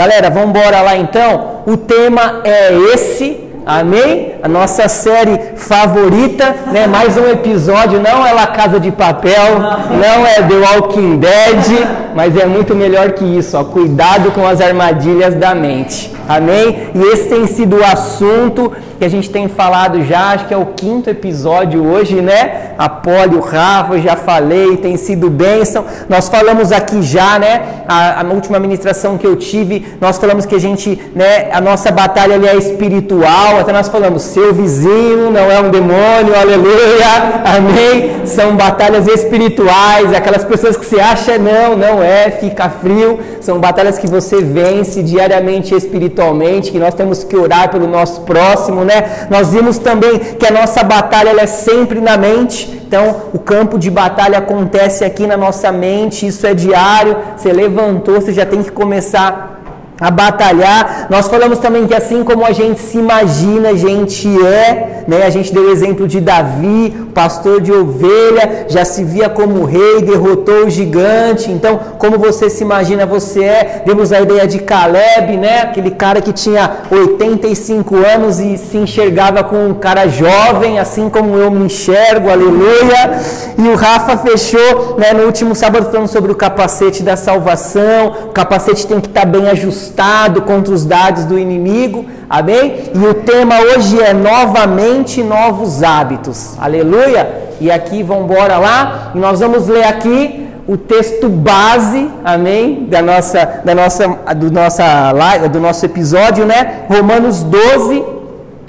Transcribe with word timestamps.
Galera, 0.00 0.30
vamos 0.30 0.48
embora 0.48 0.80
lá 0.80 0.96
então. 0.96 1.62
O 1.66 1.76
tema 1.76 2.40
é 2.42 2.72
esse. 2.94 3.38
Amém? 3.66 4.29
A 4.42 4.48
nossa 4.48 4.88
série 4.88 5.38
favorita, 5.56 6.54
né? 6.72 6.86
Mais 6.86 7.16
um 7.16 7.26
episódio, 7.28 8.00
não 8.00 8.26
é 8.26 8.32
La 8.32 8.46
Casa 8.46 8.80
de 8.80 8.90
Papel, 8.90 9.58
não 9.58 10.26
é 10.26 10.36
The 10.42 10.54
Walking 10.54 11.18
Dead, 11.18 11.86
mas 12.14 12.34
é 12.36 12.46
muito 12.46 12.74
melhor 12.74 13.12
que 13.12 13.24
isso, 13.24 13.58
ó. 13.58 13.64
Cuidado 13.64 14.30
com 14.30 14.46
as 14.46 14.60
armadilhas 14.60 15.34
da 15.34 15.54
mente. 15.54 16.10
Amém? 16.28 16.90
E 16.94 17.02
esse 17.12 17.28
tem 17.28 17.46
sido 17.46 17.78
o 17.78 17.84
assunto 17.84 18.72
que 19.00 19.04
a 19.04 19.08
gente 19.08 19.30
tem 19.30 19.48
falado 19.48 20.04
já, 20.04 20.32
acho 20.32 20.46
que 20.46 20.54
é 20.54 20.56
o 20.56 20.66
quinto 20.66 21.10
episódio 21.10 21.84
hoje, 21.84 22.16
né? 22.16 22.72
A 22.78 22.88
Poli, 22.88 23.34
o 23.34 23.40
Rafa, 23.40 23.98
já 23.98 24.14
falei, 24.14 24.76
tem 24.76 24.96
sido 24.96 25.28
bênção. 25.28 25.84
Nós 26.08 26.28
falamos 26.28 26.70
aqui 26.70 27.02
já, 27.02 27.38
né? 27.38 27.82
A, 27.88 28.20
a 28.20 28.24
última 28.24 28.58
ministração 28.58 29.18
que 29.18 29.26
eu 29.26 29.34
tive, 29.36 29.86
nós 30.00 30.18
falamos 30.18 30.46
que 30.46 30.54
a 30.54 30.58
gente, 30.60 31.00
né? 31.16 31.50
A 31.50 31.60
nossa 31.60 31.90
batalha 31.90 32.34
é 32.46 32.56
espiritual, 32.56 33.58
até 33.58 33.72
nós 33.72 33.88
falamos, 33.88 34.22
seu 34.30 34.54
vizinho 34.54 35.30
não 35.30 35.50
é 35.50 35.60
um 35.60 35.70
demônio, 35.70 36.38
aleluia, 36.40 37.42
amém? 37.56 38.24
São 38.24 38.54
batalhas 38.54 39.06
espirituais, 39.08 40.12
aquelas 40.14 40.44
pessoas 40.44 40.76
que 40.76 40.86
você 40.86 41.00
acha, 41.00 41.36
não, 41.36 41.76
não 41.76 42.02
é, 42.02 42.30
fica 42.30 42.68
frio, 42.68 43.18
são 43.40 43.58
batalhas 43.58 43.98
que 43.98 44.06
você 44.06 44.40
vence 44.40 45.02
diariamente 45.02 45.74
espiritualmente 45.74 46.70
que 46.70 46.78
nós 46.78 46.94
temos 46.94 47.24
que 47.24 47.36
orar 47.36 47.70
pelo 47.70 47.88
nosso 47.88 48.20
próximo, 48.20 48.84
né? 48.84 49.26
Nós 49.28 49.48
vimos 49.48 49.78
também 49.78 50.18
que 50.18 50.46
a 50.46 50.52
nossa 50.52 50.84
batalha 50.84 51.30
é 51.40 51.46
sempre 51.46 52.00
na 52.00 52.16
mente. 52.16 52.80
Então, 52.86 53.22
o 53.32 53.38
campo 53.38 53.78
de 53.78 53.90
batalha 53.90 54.38
acontece 54.38 55.04
aqui 55.04 55.26
na 55.26 55.36
nossa 55.36 55.70
mente, 55.72 56.26
isso 56.26 56.46
é 56.46 56.54
diário. 56.54 57.16
Você 57.36 57.52
levantou, 57.52 58.20
você 58.20 58.32
já 58.32 58.46
tem 58.46 58.62
que 58.62 58.70
começar 58.70 59.59
a 60.00 60.10
batalhar. 60.10 61.06
Nós 61.10 61.28
falamos 61.28 61.58
também 61.58 61.86
que 61.86 61.94
assim 61.94 62.24
como 62.24 62.44
a 62.44 62.52
gente 62.52 62.80
se 62.80 62.96
imagina, 62.96 63.70
a 63.70 63.76
gente 63.76 64.26
é, 64.44 65.04
né? 65.06 65.26
A 65.26 65.30
gente 65.30 65.52
deu 65.52 65.64
o 65.64 65.70
exemplo 65.70 66.08
de 66.08 66.20
Davi, 66.20 66.94
pastor 67.12 67.60
de 67.60 67.72
ovelha, 67.72 68.66
já 68.68 68.84
se 68.84 69.04
via 69.04 69.28
como 69.28 69.64
rei, 69.64 70.00
derrotou 70.00 70.66
o 70.66 70.70
gigante. 70.70 71.50
Então, 71.50 71.78
como 71.98 72.18
você 72.18 72.48
se 72.48 72.62
imagina, 72.62 73.04
você 73.04 73.44
é. 73.44 73.82
Demos 73.84 74.12
a 74.12 74.20
ideia 74.20 74.46
de 74.46 74.60
Caleb, 74.60 75.36
né? 75.36 75.62
Aquele 75.62 75.90
cara 75.90 76.20
que 76.22 76.32
tinha 76.32 76.70
85 76.90 77.96
anos 77.96 78.40
e 78.40 78.56
se 78.56 78.78
enxergava 78.78 79.44
com 79.44 79.68
um 79.68 79.74
cara 79.74 80.08
jovem, 80.08 80.78
assim 80.78 81.10
como 81.10 81.36
eu 81.36 81.50
me 81.50 81.66
enxergo, 81.66 82.30
aleluia. 82.30 83.20
E 83.58 83.68
o 83.68 83.74
Rafa 83.74 84.16
fechou, 84.18 84.96
né, 84.96 85.12
no 85.12 85.24
último 85.24 85.54
sábado 85.54 85.90
falando 85.90 86.08
sobre 86.08 86.32
o 86.32 86.34
capacete 86.34 87.02
da 87.02 87.16
salvação. 87.16 88.14
O 88.26 88.32
capacete 88.32 88.86
tem 88.86 89.00
que 89.00 89.08
estar 89.08 89.26
bem 89.26 89.48
ajustado 89.48 89.89
ajustado 89.90 90.42
contra 90.42 90.72
os 90.72 90.84
dados 90.84 91.24
do 91.24 91.38
inimigo, 91.38 92.06
amém? 92.28 92.90
E 92.94 93.06
o 93.06 93.14
tema 93.14 93.56
hoje 93.60 94.00
é 94.00 94.12
novamente 94.12 95.22
novos 95.22 95.82
hábitos, 95.82 96.56
aleluia? 96.58 97.50
E 97.60 97.70
aqui 97.70 98.02
vamos 98.02 98.24
embora 98.24 98.56
lá, 98.58 99.12
e 99.14 99.18
nós 99.18 99.40
vamos 99.40 99.66
ler 99.66 99.84
aqui 99.84 100.48
o 100.66 100.76
texto 100.76 101.28
base, 101.28 102.08
amém? 102.24 102.86
Da 102.88 103.02
nossa, 103.02 103.60
da 103.64 103.74
nossa, 103.74 104.06
do, 104.36 104.50
nossa, 104.50 105.12
do 105.50 105.60
nosso 105.60 105.84
episódio, 105.84 106.46
né? 106.46 106.84
Romanos 106.88 107.42
12, 107.42 108.04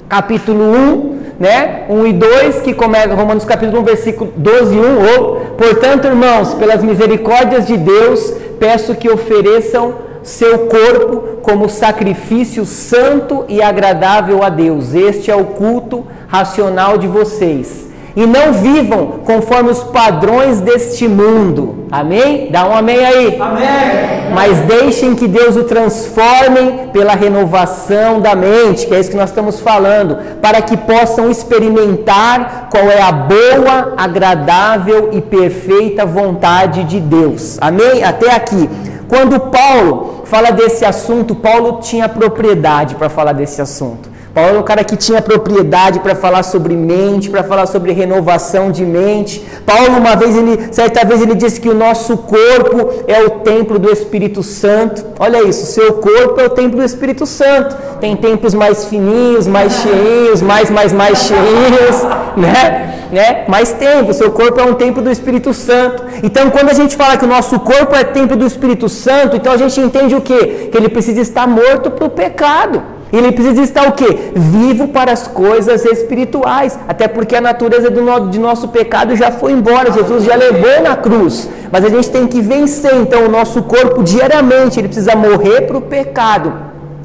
capítulo 0.08 0.64
1, 0.64 1.18
né? 1.38 1.84
1 1.88 2.06
e 2.06 2.12
2, 2.12 2.60
que 2.62 2.74
começa, 2.74 3.14
Romanos 3.14 3.44
capítulo 3.44 3.80
1, 3.80 3.84
versículo 3.84 4.32
12 4.36 4.74
e 4.74 4.80
1, 4.80 5.20
ou, 5.20 5.36
portanto, 5.56 6.06
irmãos, 6.06 6.54
pelas 6.54 6.82
misericórdias 6.82 7.66
de 7.66 7.76
Deus, 7.76 8.34
peço 8.58 8.94
que 8.94 9.08
ofereçam 9.08 10.11
seu 10.22 10.66
corpo 10.66 11.40
como 11.42 11.68
sacrifício 11.68 12.64
santo 12.64 13.44
e 13.48 13.62
agradável 13.62 14.42
a 14.42 14.48
Deus. 14.48 14.94
Este 14.94 15.30
é 15.30 15.36
o 15.36 15.46
culto 15.46 16.06
racional 16.28 16.96
de 16.96 17.06
vocês. 17.06 17.90
E 18.14 18.26
não 18.26 18.52
vivam 18.52 19.20
conforme 19.24 19.70
os 19.70 19.82
padrões 19.82 20.60
deste 20.60 21.08
mundo. 21.08 21.86
Amém? 21.90 22.50
Dá 22.50 22.66
um 22.66 22.76
amém 22.76 23.04
aí. 23.04 23.38
Amém. 23.40 24.32
Mas 24.34 24.58
deixem 24.60 25.14
que 25.14 25.26
Deus 25.26 25.56
o 25.56 25.64
transforme 25.64 26.88
pela 26.92 27.14
renovação 27.14 28.20
da 28.20 28.34
mente, 28.34 28.86
que 28.86 28.94
é 28.94 29.00
isso 29.00 29.10
que 29.10 29.16
nós 29.16 29.30
estamos 29.30 29.60
falando, 29.60 30.18
para 30.42 30.60
que 30.60 30.76
possam 30.76 31.30
experimentar 31.30 32.68
qual 32.70 32.84
é 32.84 33.00
a 33.00 33.12
boa, 33.12 33.94
agradável 33.96 35.10
e 35.12 35.20
perfeita 35.20 36.04
vontade 36.04 36.84
de 36.84 37.00
Deus. 37.00 37.56
Amém? 37.60 38.04
Até 38.04 38.30
aqui. 38.34 38.68
Quando 39.12 39.38
Paulo 39.38 40.22
fala 40.24 40.50
desse 40.52 40.86
assunto, 40.86 41.34
Paulo 41.34 41.80
tinha 41.82 42.08
propriedade 42.08 42.94
para 42.94 43.10
falar 43.10 43.34
desse 43.34 43.60
assunto. 43.60 44.08
Paulo 44.34 44.56
é 44.56 44.58
um 44.60 44.62
cara 44.62 44.82
que 44.82 44.96
tinha 44.96 45.20
propriedade 45.20 46.00
para 46.00 46.14
falar 46.14 46.42
sobre 46.42 46.74
mente, 46.74 47.28
para 47.28 47.42
falar 47.42 47.66
sobre 47.66 47.92
renovação 47.92 48.70
de 48.70 48.84
mente. 48.84 49.44
Paulo, 49.66 49.98
uma 49.98 50.16
vez, 50.16 50.34
ele, 50.34 50.72
certa 50.72 51.04
vez, 51.04 51.20
ele 51.20 51.34
disse 51.34 51.60
que 51.60 51.68
o 51.68 51.74
nosso 51.74 52.16
corpo 52.16 53.04
é 53.06 53.22
o 53.24 53.30
templo 53.40 53.78
do 53.78 53.90
Espírito 53.90 54.42
Santo. 54.42 55.04
Olha 55.18 55.42
isso, 55.42 55.66
seu 55.66 55.94
corpo 55.94 56.40
é 56.40 56.46
o 56.46 56.50
templo 56.50 56.78
do 56.78 56.84
Espírito 56.84 57.26
Santo. 57.26 57.76
Tem 58.00 58.16
templos 58.16 58.54
mais 58.54 58.86
fininhos, 58.86 59.46
mais 59.46 59.72
cheios, 59.82 60.40
mais, 60.40 60.70
mais, 60.70 60.92
mais 60.94 61.18
cheios, 61.18 62.02
né? 62.34 63.08
né? 63.12 63.44
Mais 63.46 63.72
templo, 63.72 64.14
seu 64.14 64.32
corpo 64.32 64.58
é 64.58 64.64
um 64.64 64.72
templo 64.72 65.02
do 65.02 65.10
Espírito 65.10 65.52
Santo. 65.52 66.04
Então, 66.22 66.48
quando 66.50 66.70
a 66.70 66.74
gente 66.74 66.96
fala 66.96 67.18
que 67.18 67.26
o 67.26 67.28
nosso 67.28 67.60
corpo 67.60 67.94
é 67.94 68.02
templo 68.02 68.34
do 68.34 68.46
Espírito 68.46 68.88
Santo, 68.88 69.36
então 69.36 69.52
a 69.52 69.58
gente 69.58 69.78
entende 69.78 70.14
o 70.14 70.22
quê? 70.22 70.70
Que 70.72 70.78
ele 70.78 70.88
precisa 70.88 71.20
estar 71.20 71.46
morto 71.46 71.90
para 71.90 72.06
o 72.06 72.10
pecado. 72.10 72.82
Ele 73.12 73.30
precisa 73.30 73.60
estar 73.60 73.86
o 73.88 73.92
quê? 73.92 74.32
Vivo 74.34 74.88
para 74.88 75.12
as 75.12 75.28
coisas 75.28 75.84
espirituais. 75.84 76.78
Até 76.88 77.06
porque 77.06 77.36
a 77.36 77.40
natureza 77.42 77.90
do 77.90 78.00
no, 78.00 78.30
de 78.30 78.38
nosso 78.38 78.68
pecado 78.68 79.14
já 79.14 79.30
foi 79.30 79.52
embora. 79.52 79.92
Jesus 79.92 80.24
já 80.24 80.34
levou 80.34 80.82
na 80.82 80.96
cruz. 80.96 81.48
Mas 81.70 81.84
a 81.84 81.90
gente 81.90 82.10
tem 82.10 82.26
que 82.26 82.40
vencer 82.40 82.94
então 82.96 83.26
o 83.26 83.28
nosso 83.28 83.62
corpo 83.64 84.02
diariamente. 84.02 84.80
Ele 84.80 84.88
precisa 84.88 85.14
morrer 85.14 85.62
para 85.62 85.76
o 85.76 85.82
pecado 85.82 86.54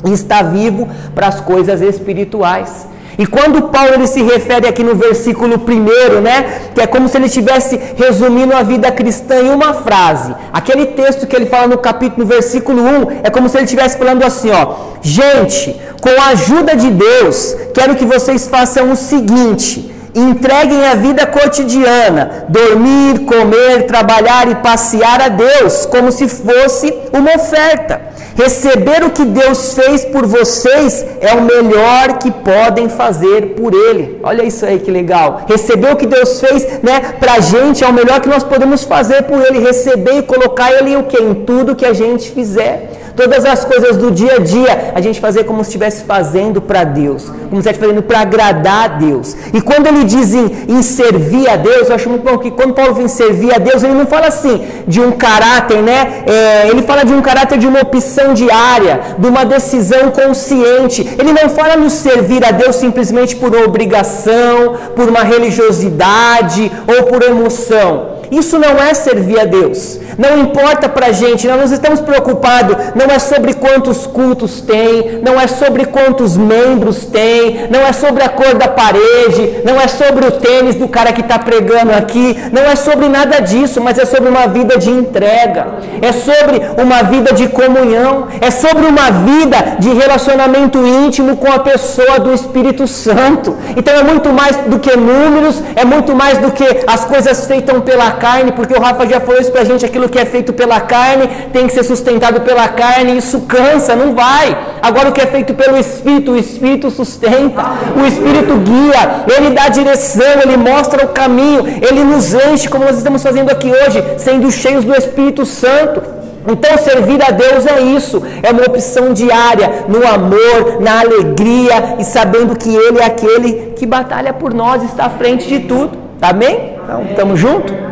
e 0.05 0.13
estar 0.13 0.43
vivo 0.43 0.87
para 1.13 1.27
as 1.27 1.41
coisas 1.41 1.81
espirituais. 1.81 2.87
E 3.17 3.25
quando 3.25 3.63
Paulo 3.63 3.95
ele 3.95 4.07
se 4.07 4.21
refere 4.21 4.67
aqui 4.67 4.83
no 4.83 4.95
versículo 4.95 5.55
1, 5.55 6.21
né, 6.21 6.61
que 6.73 6.81
é 6.81 6.87
como 6.87 7.07
se 7.07 7.17
ele 7.17 7.25
estivesse 7.25 7.79
resumindo 7.95 8.53
a 8.53 8.61
vida 8.61 8.91
cristã 8.91 9.41
em 9.41 9.49
uma 9.49 9.73
frase. 9.73 10.35
Aquele 10.53 10.85
texto 10.87 11.25
que 11.25 11.35
ele 11.35 11.47
fala 11.47 11.67
no 11.67 11.77
capítulo, 11.77 12.23
no 12.23 12.29
versículo 12.29 12.81
1, 12.81 13.21
é 13.23 13.29
como 13.29 13.49
se 13.49 13.57
ele 13.57 13.65
estivesse 13.65 13.97
falando 13.97 14.23
assim, 14.23 14.51
ó: 14.51 14.75
"Gente, 15.01 15.75
com 16.01 16.09
a 16.21 16.27
ajuda 16.27 16.75
de 16.75 16.91
Deus, 16.91 17.55
quero 17.73 17.95
que 17.95 18.05
vocês 18.05 18.47
façam 18.47 18.91
o 18.91 18.95
seguinte: 18.95 19.96
entreguem 20.19 20.85
a 20.85 20.95
vida 20.95 21.25
cotidiana, 21.25 22.45
dormir, 22.49 23.19
comer, 23.19 23.85
trabalhar 23.85 24.49
e 24.49 24.55
passear 24.55 25.21
a 25.21 25.29
Deus, 25.29 25.85
como 25.85 26.11
se 26.11 26.27
fosse 26.27 26.93
uma 27.13 27.35
oferta. 27.35 28.07
Receber 28.35 29.03
o 29.03 29.09
que 29.09 29.25
Deus 29.25 29.73
fez 29.73 30.05
por 30.05 30.27
vocês 30.27 31.03
é 31.19 31.33
o 31.33 31.41
melhor 31.41 32.19
que 32.19 32.29
podem 32.29 32.87
fazer 32.87 33.55
por 33.55 33.73
Ele. 33.73 34.19
Olha 34.21 34.43
isso 34.43 34.63
aí 34.63 34.77
que 34.77 34.91
legal. 34.91 35.41
Receber 35.47 35.91
o 35.91 35.95
que 35.95 36.05
Deus 36.05 36.39
fez, 36.39 36.83
né, 36.83 37.15
pra 37.19 37.39
gente 37.39 37.83
é 37.83 37.87
o 37.87 37.93
melhor 37.93 38.21
que 38.21 38.29
nós 38.29 38.43
podemos 38.43 38.83
fazer 38.83 39.23
por 39.23 39.43
Ele. 39.43 39.57
Receber 39.59 40.19
e 40.19 40.21
colocar 40.21 40.71
Ele 40.71 40.95
o 40.95 41.03
que? 41.03 41.17
Em 41.17 41.33
tudo 41.33 41.75
que 41.75 41.85
a 41.85 41.93
gente 41.93 42.29
fizer. 42.29 42.91
Todas 43.17 43.43
as 43.45 43.65
coisas 43.65 43.97
do 43.97 44.11
dia 44.11 44.35
a 44.35 44.39
dia, 44.39 44.91
a 44.93 45.01
gente 45.01 45.19
fazer 45.19 45.43
como 45.45 45.63
se 45.63 45.69
estivesse 45.71 46.03
fazendo 46.03 46.61
para 46.61 46.83
Deus, 46.83 47.23
como 47.49 47.55
se 47.63 47.67
estivesse 47.67 47.79
fazendo 47.79 48.03
para 48.03 48.19
agradar 48.19 48.85
a 48.85 48.87
Deus. 48.89 49.35
E 49.51 49.59
quando 49.59 49.87
ele 49.87 50.03
diz 50.03 50.35
em, 50.35 50.45
em, 50.69 50.83
servir 50.83 51.49
a 51.49 51.55
Deus, 51.55 51.89
eu 51.89 51.95
acho 51.95 52.07
muito 52.09 52.23
bom 52.23 52.37
que 52.37 52.51
quando 52.51 52.75
Paulo 52.75 52.93
vem 52.93 53.07
servir 53.07 53.51
a 53.55 53.57
Deus, 53.57 53.81
ele 53.81 53.95
não 53.95 54.05
fala 54.05 54.27
assim 54.27 54.63
de 54.87 55.01
um 55.01 55.13
caráter, 55.13 55.81
né? 55.81 56.25
É, 56.27 56.67
ele 56.69 56.83
fala 56.83 57.03
de 57.03 57.11
um 57.11 57.21
caráter 57.23 57.57
de 57.57 57.65
uma 57.65 57.81
opção 57.81 58.35
diária, 58.35 59.01
de 59.17 59.27
uma 59.27 59.43
decisão 59.43 60.11
consciente. 60.11 61.01
Ele 61.17 61.33
não 61.33 61.49
fala 61.49 61.75
no 61.75 61.89
servir 61.89 62.45
a 62.45 62.51
Deus 62.51 62.75
simplesmente 62.75 63.35
por 63.35 63.51
obrigação, 63.55 64.75
por 64.95 65.09
uma 65.09 65.23
religiosidade 65.23 66.71
ou 66.87 67.05
por 67.05 67.23
emoção. 67.23 68.17
Isso 68.29 68.59
não 68.59 68.77
é 68.77 68.93
servir 68.93 69.39
a 69.39 69.45
Deus. 69.45 69.99
Não 70.17 70.39
importa 70.39 70.89
para 70.89 71.07
a 71.07 71.11
gente, 71.11 71.47
nós 71.47 71.71
estamos 71.71 72.01
preocupados, 72.01 72.75
não 72.95 73.05
é 73.05 73.19
sobre 73.19 73.53
quantos 73.53 74.07
cultos 74.07 74.61
tem, 74.61 75.21
não 75.21 75.39
é 75.39 75.45
sobre 75.47 75.85
quantos 75.85 76.35
membros 76.35 77.05
tem, 77.05 77.67
não 77.69 77.81
é 77.81 77.93
sobre 77.93 78.23
a 78.23 78.29
cor 78.29 78.55
da 78.55 78.67
parede, 78.67 79.61
não 79.63 79.79
é 79.79 79.87
sobre 79.87 80.25
o 80.25 80.31
tênis 80.31 80.75
do 80.75 80.87
cara 80.87 81.13
que 81.13 81.21
está 81.21 81.37
pregando 81.37 81.93
aqui, 81.93 82.35
não 82.51 82.63
é 82.63 82.75
sobre 82.75 83.07
nada 83.07 83.39
disso, 83.39 83.79
mas 83.79 83.99
é 83.99 84.05
sobre 84.05 84.29
uma 84.29 84.47
vida 84.47 84.77
de 84.77 84.89
entrega, 84.89 85.67
é 86.01 86.11
sobre 86.11 86.61
uma 86.81 87.03
vida 87.03 87.33
de 87.33 87.47
comunhão, 87.49 88.27
é 88.41 88.49
sobre 88.49 88.87
uma 88.87 89.11
vida 89.11 89.77
de 89.79 89.93
relacionamento 89.93 90.79
íntimo 90.85 91.37
com 91.37 91.51
a 91.51 91.59
pessoa 91.59 92.19
do 92.19 92.33
Espírito 92.33 92.87
Santo. 92.87 93.55
Então 93.75 93.93
é 93.93 94.03
muito 94.03 94.31
mais 94.33 94.57
do 94.57 94.79
que 94.79 94.95
números, 94.95 95.61
é 95.75 95.85
muito 95.85 96.15
mais 96.15 96.39
do 96.39 96.51
que 96.51 96.65
as 96.87 97.05
coisas 97.05 97.45
feitas 97.45 97.67
pela 97.83 98.11
carne, 98.11 98.51
porque 98.51 98.73
o 98.73 98.81
Rafa 98.81 99.05
já 99.05 99.19
falou 99.19 99.39
isso 99.39 99.51
para 99.51 99.61
a 99.61 99.65
gente 99.65 99.85
aquilo 99.85 100.06
aquilo 100.07 100.09
que 100.09 100.19
é 100.19 100.25
feito 100.25 100.53
pela 100.53 100.79
carne 100.79 101.27
tem 101.51 101.67
que 101.67 101.73
ser 101.73 101.83
sustentado 101.83 102.41
pela 102.41 102.67
carne, 102.69 103.17
isso 103.17 103.41
cansa, 103.41 103.95
não 103.95 104.15
vai. 104.15 104.57
Agora 104.81 105.09
o 105.09 105.11
que 105.11 105.21
é 105.21 105.27
feito 105.27 105.53
pelo 105.53 105.77
Espírito, 105.77 106.31
o 106.31 106.37
Espírito 106.37 106.89
sustenta, 106.89 107.63
o 107.95 108.05
Espírito 108.05 108.55
guia, 108.57 109.25
ele 109.37 109.51
dá 109.51 109.67
direção, 109.69 110.41
ele 110.41 110.57
mostra 110.57 111.05
o 111.05 111.09
caminho, 111.09 111.65
ele 111.67 112.03
nos 112.03 112.33
enche, 112.33 112.69
como 112.69 112.85
nós 112.85 112.97
estamos 112.97 113.21
fazendo 113.21 113.51
aqui 113.51 113.69
hoje, 113.69 114.03
sendo 114.17 114.49
cheios 114.51 114.83
do 114.83 114.95
Espírito 114.95 115.45
Santo. 115.45 116.01
Então, 116.49 116.77
servir 116.77 117.21
a 117.21 117.31
Deus 117.31 117.65
é 117.65 117.81
isso, 117.81 118.23
é 118.41 118.51
uma 118.51 118.63
opção 118.63 119.11
diária, 119.11 119.85
no 119.89 120.07
amor, 120.07 120.79
na 120.79 121.01
alegria 121.01 121.97
e 121.99 122.05
sabendo 122.05 122.55
que 122.55 122.73
Ele 122.73 122.99
é 122.99 123.05
aquele 123.05 123.73
que 123.75 123.85
batalha 123.85 124.31
por 124.31 124.53
nós, 124.53 124.81
está 124.83 125.07
à 125.07 125.09
frente 125.09 125.45
de 125.45 125.59
tudo. 125.67 125.97
Amém? 126.21 126.77
Então, 126.81 127.03
estamos 127.11 127.37
juntos? 127.37 127.86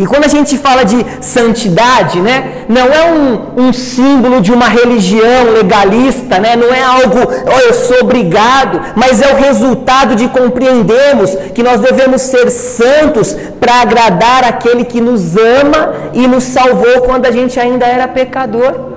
E 0.00 0.06
quando 0.06 0.24
a 0.24 0.28
gente 0.28 0.56
fala 0.56 0.82
de 0.82 1.04
santidade, 1.20 2.22
né, 2.22 2.64
não 2.66 2.86
é 2.86 3.12
um, 3.12 3.66
um 3.66 3.70
símbolo 3.70 4.40
de 4.40 4.50
uma 4.50 4.66
religião 4.66 5.52
legalista, 5.52 6.38
né, 6.38 6.56
não 6.56 6.72
é 6.72 6.82
algo, 6.82 7.18
oh, 7.54 7.60
eu 7.68 7.74
sou 7.74 8.00
obrigado, 8.00 8.80
mas 8.96 9.20
é 9.20 9.30
o 9.30 9.36
resultado 9.36 10.16
de 10.16 10.26
compreendermos 10.28 11.34
que 11.54 11.62
nós 11.62 11.82
devemos 11.82 12.22
ser 12.22 12.50
santos 12.50 13.36
para 13.60 13.82
agradar 13.82 14.42
aquele 14.42 14.86
que 14.86 15.02
nos 15.02 15.36
ama 15.36 15.92
e 16.14 16.26
nos 16.26 16.44
salvou 16.44 17.02
quando 17.02 17.26
a 17.26 17.30
gente 17.30 17.60
ainda 17.60 17.84
era 17.84 18.08
pecador. 18.08 18.89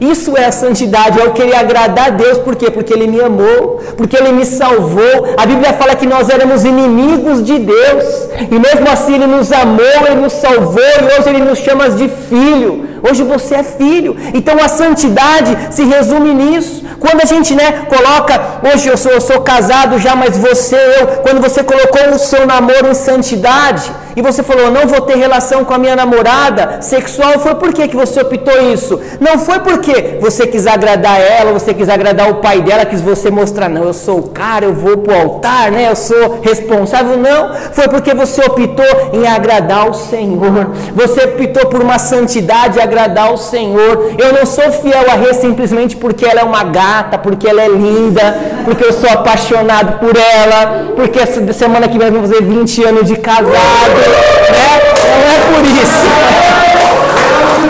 Isso 0.00 0.36
é 0.36 0.46
a 0.46 0.52
santidade, 0.52 1.20
é 1.20 1.24
o 1.24 1.32
querer 1.32 1.56
agradar 1.56 2.06
a 2.06 2.10
Deus, 2.10 2.38
por 2.38 2.56
quê? 2.56 2.70
Porque 2.70 2.92
Ele 2.92 3.06
me 3.06 3.20
amou, 3.20 3.80
porque 3.96 4.16
Ele 4.16 4.32
me 4.32 4.44
salvou. 4.44 5.34
A 5.36 5.46
Bíblia 5.46 5.72
fala 5.74 5.94
que 5.94 6.06
nós 6.06 6.28
éramos 6.28 6.64
inimigos 6.64 7.44
de 7.44 7.58
Deus, 7.58 8.04
e 8.50 8.58
mesmo 8.58 8.88
assim 8.90 9.14
Ele 9.14 9.26
nos 9.26 9.52
amou, 9.52 10.06
Ele 10.06 10.20
nos 10.20 10.32
salvou, 10.32 10.82
e 11.02 11.18
hoje 11.18 11.28
Ele 11.28 11.44
nos 11.44 11.58
chama 11.58 11.88
de 11.90 12.08
filho. 12.28 12.94
Hoje 13.06 13.22
você 13.22 13.56
é 13.56 13.62
filho. 13.62 14.16
Então 14.32 14.56
a 14.64 14.68
santidade 14.68 15.52
se 15.70 15.84
resume 15.84 16.32
nisso. 16.32 16.82
Quando 16.98 17.20
a 17.22 17.26
gente 17.26 17.54
né, 17.54 17.84
coloca, 17.94 18.34
hoje 18.68 18.88
eu 18.88 18.96
sou, 18.96 19.12
eu 19.12 19.20
sou 19.20 19.42
casado 19.42 19.98
já, 19.98 20.16
mas 20.16 20.38
você, 20.38 20.76
eu, 20.76 21.06
quando 21.24 21.40
você 21.46 21.62
colocou 21.62 22.14
o 22.14 22.18
seu 22.18 22.46
namoro 22.46 22.88
em 22.88 22.94
santidade, 22.94 23.92
e 24.16 24.22
você 24.22 24.42
falou, 24.42 24.70
não 24.70 24.86
vou 24.86 25.00
ter 25.00 25.16
relação 25.16 25.64
com 25.64 25.74
a 25.74 25.78
minha 25.78 25.96
namorada 25.96 26.80
sexual, 26.80 27.38
foi 27.38 27.54
por 27.56 27.72
que, 27.72 27.88
que 27.88 27.96
você 27.96 28.20
optou 28.20 28.72
isso? 28.72 29.00
Não 29.20 29.38
foi 29.38 29.60
porque 29.60 30.18
você 30.20 30.46
quis 30.46 30.66
agradar 30.66 31.20
ela, 31.20 31.52
você 31.52 31.74
quis 31.74 31.88
agradar 31.88 32.30
o 32.30 32.36
pai 32.36 32.60
dela, 32.60 32.84
quis 32.84 33.00
você 33.00 33.30
mostrar, 33.30 33.68
não, 33.68 33.84
eu 33.84 33.92
sou 33.92 34.18
o 34.18 34.28
cara, 34.28 34.64
eu 34.64 34.74
vou 34.74 34.98
pro 34.98 35.14
altar, 35.14 35.70
né? 35.70 35.90
Eu 35.90 35.96
sou 35.96 36.40
responsável. 36.42 37.16
Não, 37.16 37.54
foi 37.72 37.88
porque 37.88 38.14
você 38.14 38.44
optou 38.44 38.84
em 39.12 39.26
agradar 39.26 39.88
o 39.88 39.94
Senhor. 39.94 40.70
Você 40.94 41.24
optou 41.24 41.66
por 41.66 41.82
uma 41.82 41.98
santidade, 41.98 42.80
agradar 42.80 43.32
o 43.32 43.36
Senhor. 43.36 44.14
Eu 44.18 44.32
não 44.32 44.46
sou 44.46 44.70
fiel 44.72 45.10
a 45.10 45.14
Rê 45.14 45.34
simplesmente 45.34 45.96
porque 45.96 46.24
ela 46.24 46.40
é 46.40 46.44
uma 46.44 46.64
gata, 46.64 47.18
porque 47.18 47.48
ela 47.48 47.62
é 47.62 47.68
linda, 47.68 48.36
porque 48.64 48.84
eu 48.84 48.92
sou 48.92 49.10
apaixonado 49.10 49.98
por 49.98 50.16
ela, 50.16 50.92
porque 50.94 51.24
semana 51.52 51.88
que 51.88 51.98
vem 51.98 52.10
vamos 52.10 52.30
fazer 52.30 52.44
20 52.44 52.84
anos 52.84 53.06
de 53.06 53.16
casado. 53.16 54.03
Né? 54.50 54.68
Não 55.04 55.20
é 55.30 55.38
por 55.52 55.64
isso. 55.82 56.04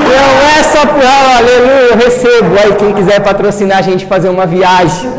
Não 0.03 0.59
é 0.59 0.63
só 0.63 0.87
por. 0.87 1.03
Oh, 1.03 1.39
aleluia, 1.39 1.91
eu 1.91 1.97
recebo. 1.97 2.57
Aí, 2.63 2.75
quem 2.75 2.93
quiser 2.93 3.21
patrocinar 3.21 3.79
a 3.79 3.83
gente 3.83 4.07
fazer 4.07 4.29
uma 4.29 4.47
viagem. 4.47 5.11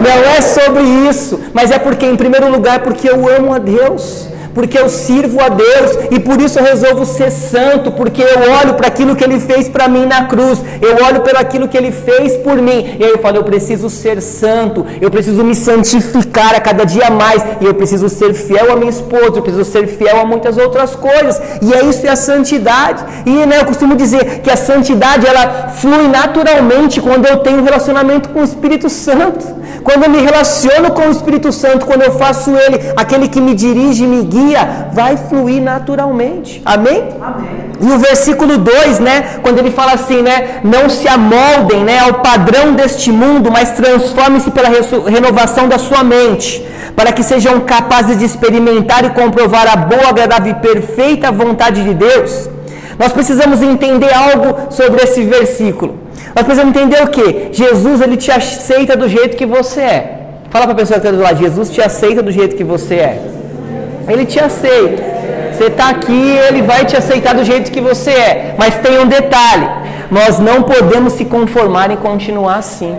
Não 0.00 0.30
é 0.30 0.40
sobre 0.40 0.82
isso, 0.82 1.40
mas 1.52 1.70
é 1.70 1.78
porque, 1.78 2.06
em 2.06 2.16
primeiro 2.16 2.50
lugar, 2.50 2.80
porque 2.80 3.08
eu 3.08 3.28
amo 3.28 3.52
a 3.52 3.58
Deus 3.58 4.29
porque 4.54 4.78
eu 4.78 4.88
sirvo 4.88 5.40
a 5.40 5.48
Deus 5.48 5.98
e 6.10 6.18
por 6.18 6.40
isso 6.40 6.58
eu 6.58 6.64
resolvo 6.64 7.04
ser 7.04 7.30
santo, 7.30 7.92
porque 7.92 8.22
eu 8.22 8.52
olho 8.60 8.74
para 8.74 8.88
aquilo 8.88 9.16
que 9.16 9.24
Ele 9.24 9.38
fez 9.40 9.68
para 9.68 9.88
mim 9.88 10.06
na 10.06 10.24
cruz, 10.24 10.62
eu 10.80 11.04
olho 11.04 11.20
pelo 11.20 11.38
aquilo 11.38 11.68
que 11.68 11.76
Ele 11.76 11.92
fez 11.92 12.36
por 12.36 12.56
mim, 12.56 12.96
e 12.98 13.04
aí 13.04 13.10
eu 13.10 13.18
falo, 13.18 13.36
eu 13.36 13.44
preciso 13.44 13.88
ser 13.88 14.20
santo, 14.20 14.86
eu 15.00 15.10
preciso 15.10 15.44
me 15.44 15.54
santificar 15.54 16.54
a 16.54 16.60
cada 16.60 16.84
dia 16.84 17.10
mais, 17.10 17.42
e 17.60 17.64
eu 17.64 17.74
preciso 17.74 18.08
ser 18.08 18.34
fiel 18.34 18.72
à 18.72 18.76
minha 18.76 18.90
esposa, 18.90 19.36
eu 19.36 19.42
preciso 19.42 19.64
ser 19.64 19.86
fiel 19.86 20.20
a 20.20 20.24
muitas 20.24 20.56
outras 20.56 20.94
coisas, 20.94 21.40
e 21.62 21.72
é 21.72 21.84
isso 21.84 22.06
é 22.06 22.10
a 22.10 22.16
santidade, 22.16 23.04
e 23.26 23.46
né, 23.46 23.60
eu 23.60 23.64
costumo 23.64 23.94
dizer 23.94 24.40
que 24.40 24.50
a 24.50 24.56
santidade 24.56 25.26
ela 25.26 25.68
flui 25.80 26.08
naturalmente 26.08 27.00
quando 27.00 27.26
eu 27.26 27.38
tenho 27.38 27.60
um 27.60 27.64
relacionamento 27.64 28.28
com 28.30 28.40
o 28.40 28.44
Espírito 28.44 28.88
Santo, 28.88 29.59
quando 29.82 30.04
eu 30.04 30.10
me 30.10 30.20
relaciono 30.20 30.90
com 30.92 31.08
o 31.08 31.10
Espírito 31.10 31.50
Santo, 31.52 31.86
quando 31.86 32.02
eu 32.02 32.12
faço 32.12 32.50
Ele, 32.50 32.78
aquele 32.96 33.28
que 33.28 33.40
me 33.40 33.54
dirige 33.54 34.06
me 34.06 34.22
guia, 34.22 34.88
vai 34.92 35.16
fluir 35.16 35.62
naturalmente. 35.62 36.60
Amém? 36.64 37.08
Amém? 37.20 37.70
E 37.80 37.90
o 37.90 37.98
versículo 37.98 38.58
2, 38.58 39.00
né, 39.00 39.38
quando 39.42 39.58
ele 39.58 39.70
fala 39.70 39.92
assim, 39.94 40.20
né, 40.20 40.60
não 40.62 40.90
se 40.90 41.08
amoldem, 41.08 41.82
né, 41.82 41.98
ao 42.00 42.14
padrão 42.14 42.74
deste 42.74 43.10
mundo, 43.10 43.50
mas 43.50 43.70
transformem-se 43.70 44.50
pela 44.50 44.68
renovação 45.08 45.66
da 45.66 45.78
sua 45.78 46.04
mente, 46.04 46.62
para 46.94 47.10
que 47.10 47.22
sejam 47.22 47.60
capazes 47.60 48.18
de 48.18 48.26
experimentar 48.26 49.04
e 49.06 49.10
comprovar 49.10 49.66
a 49.72 49.76
boa, 49.76 50.08
agradável 50.08 50.52
e 50.52 50.54
perfeita 50.56 51.32
vontade 51.32 51.82
de 51.82 51.94
Deus. 51.94 52.50
Nós 53.00 53.12
precisamos 53.14 53.62
entender 53.62 54.12
algo 54.12 54.48
sobre 54.70 55.02
esse 55.02 55.24
versículo. 55.24 55.92
Nós 56.34 56.44
precisamos 56.44 56.76
entender 56.76 57.02
o 57.02 57.08
que? 57.08 57.48
Jesus 57.50 58.02
ele 58.02 58.18
te 58.18 58.30
aceita 58.30 58.94
do 58.94 59.08
jeito 59.08 59.38
que 59.38 59.46
você 59.46 59.80
é. 59.80 60.16
Fala 60.50 60.66
para 60.66 60.74
a 60.74 60.76
pessoa 60.76 61.00
que 61.00 61.06
está 61.06 61.16
do 61.16 61.22
lado, 61.22 61.38
Jesus 61.38 61.70
te 61.70 61.80
aceita 61.80 62.22
do 62.22 62.30
jeito 62.30 62.56
que 62.56 62.62
você 62.62 62.96
é. 62.96 63.22
Ele 64.06 64.26
te 64.26 64.38
aceita. 64.38 65.02
Você 65.50 65.64
está 65.64 65.88
aqui, 65.88 66.36
ele 66.48 66.60
vai 66.60 66.84
te 66.84 66.94
aceitar 66.94 67.34
do 67.34 67.44
jeito 67.44 67.70
que 67.70 67.80
você 67.80 68.10
é. 68.10 68.54
Mas 68.58 68.76
tem 68.76 68.98
um 68.98 69.06
detalhe: 69.06 69.66
nós 70.10 70.38
não 70.38 70.62
podemos 70.62 71.14
se 71.14 71.24
conformar 71.24 71.90
em 71.90 71.96
continuar 71.96 72.56
assim. 72.56 72.94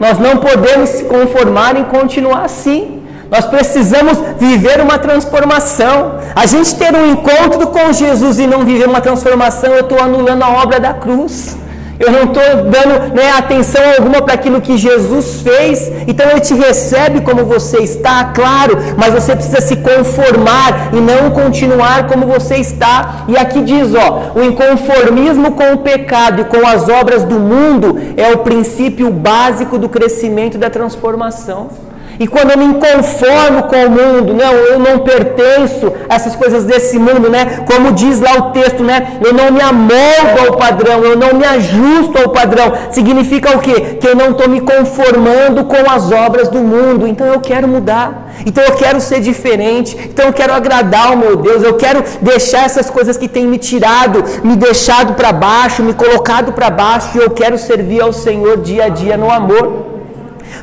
Nós 0.00 0.18
não 0.18 0.38
podemos 0.38 0.88
se 0.88 1.04
conformar 1.04 1.76
em 1.76 1.84
continuar 1.84 2.44
assim. 2.44 2.97
Nós 3.30 3.44
precisamos 3.44 4.18
viver 4.38 4.80
uma 4.80 4.98
transformação. 4.98 6.18
A 6.34 6.46
gente 6.46 6.74
ter 6.76 6.94
um 6.94 7.12
encontro 7.12 7.66
com 7.68 7.92
Jesus 7.92 8.38
e 8.38 8.46
não 8.46 8.64
viver 8.64 8.88
uma 8.88 9.00
transformação, 9.00 9.72
eu 9.74 9.80
estou 9.80 10.00
anulando 10.00 10.42
a 10.42 10.50
obra 10.62 10.80
da 10.80 10.94
cruz. 10.94 11.56
Eu 11.98 12.12
não 12.12 12.24
estou 12.24 12.70
dando 12.70 13.12
né, 13.12 13.32
atenção 13.36 13.82
alguma 13.96 14.22
para 14.22 14.34
aquilo 14.34 14.60
que 14.60 14.78
Jesus 14.78 15.42
fez. 15.42 15.90
Então 16.06 16.30
Ele 16.30 16.40
te 16.40 16.54
recebe 16.54 17.20
como 17.22 17.44
você 17.44 17.78
está, 17.78 18.24
claro, 18.26 18.78
mas 18.96 19.12
você 19.12 19.34
precisa 19.34 19.60
se 19.60 19.76
conformar 19.76 20.90
e 20.92 21.00
não 21.00 21.30
continuar 21.32 22.06
como 22.06 22.26
você 22.26 22.56
está. 22.56 23.24
E 23.26 23.36
aqui 23.36 23.60
diz: 23.62 23.94
ó, 23.94 24.38
o 24.38 24.44
inconformismo 24.44 25.52
com 25.52 25.72
o 25.72 25.78
pecado 25.78 26.42
e 26.42 26.44
com 26.44 26.64
as 26.66 26.88
obras 26.88 27.24
do 27.24 27.38
mundo 27.40 27.98
é 28.16 28.32
o 28.32 28.38
princípio 28.38 29.10
básico 29.10 29.76
do 29.76 29.88
crescimento 29.88 30.54
e 30.54 30.58
da 30.58 30.70
transformação. 30.70 31.87
E 32.18 32.26
quando 32.26 32.50
eu 32.50 32.58
me 32.58 32.74
conformo 32.74 33.64
com 33.64 33.76
o 33.86 33.90
mundo, 33.90 34.34
não, 34.34 34.52
eu 34.52 34.78
não 34.78 34.98
pertenço 34.98 35.92
a 36.08 36.16
essas 36.16 36.34
coisas 36.34 36.64
desse 36.64 36.98
mundo, 36.98 37.30
né? 37.30 37.64
Como 37.70 37.92
diz 37.92 38.20
lá 38.20 38.34
o 38.34 38.42
texto, 38.50 38.82
né? 38.82 39.18
Eu 39.24 39.32
não 39.32 39.52
me 39.52 39.60
amoldo 39.60 40.46
ao 40.46 40.56
padrão, 40.56 41.04
eu 41.04 41.16
não 41.16 41.34
me 41.34 41.44
ajusto 41.44 42.18
ao 42.18 42.30
padrão. 42.30 42.72
Significa 42.90 43.56
o 43.56 43.60
quê? 43.60 43.98
Que 44.00 44.08
eu 44.08 44.16
não 44.16 44.30
estou 44.32 44.48
me 44.48 44.60
conformando 44.60 45.64
com 45.64 45.90
as 45.90 46.10
obras 46.10 46.48
do 46.48 46.58
mundo. 46.58 47.06
Então 47.06 47.26
eu 47.28 47.40
quero 47.40 47.68
mudar. 47.68 48.32
Então 48.44 48.64
eu 48.64 48.74
quero 48.74 49.00
ser 49.00 49.20
diferente. 49.20 49.96
Então 50.10 50.26
eu 50.26 50.32
quero 50.32 50.52
agradar 50.52 51.12
o 51.12 51.16
meu 51.16 51.36
Deus. 51.36 51.62
Eu 51.62 51.74
quero 51.74 52.02
deixar 52.20 52.64
essas 52.64 52.90
coisas 52.90 53.16
que 53.16 53.28
têm 53.28 53.46
me 53.46 53.58
tirado, 53.58 54.24
me 54.42 54.56
deixado 54.56 55.14
para 55.14 55.32
baixo, 55.32 55.82
me 55.84 55.94
colocado 55.94 56.52
para 56.52 56.68
baixo. 56.68 57.10
E 57.14 57.18
eu 57.18 57.30
quero 57.30 57.56
servir 57.56 58.00
ao 58.00 58.12
Senhor 58.12 58.56
dia 58.58 58.86
a 58.86 58.88
dia 58.88 59.16
no 59.16 59.30
amor. 59.30 59.87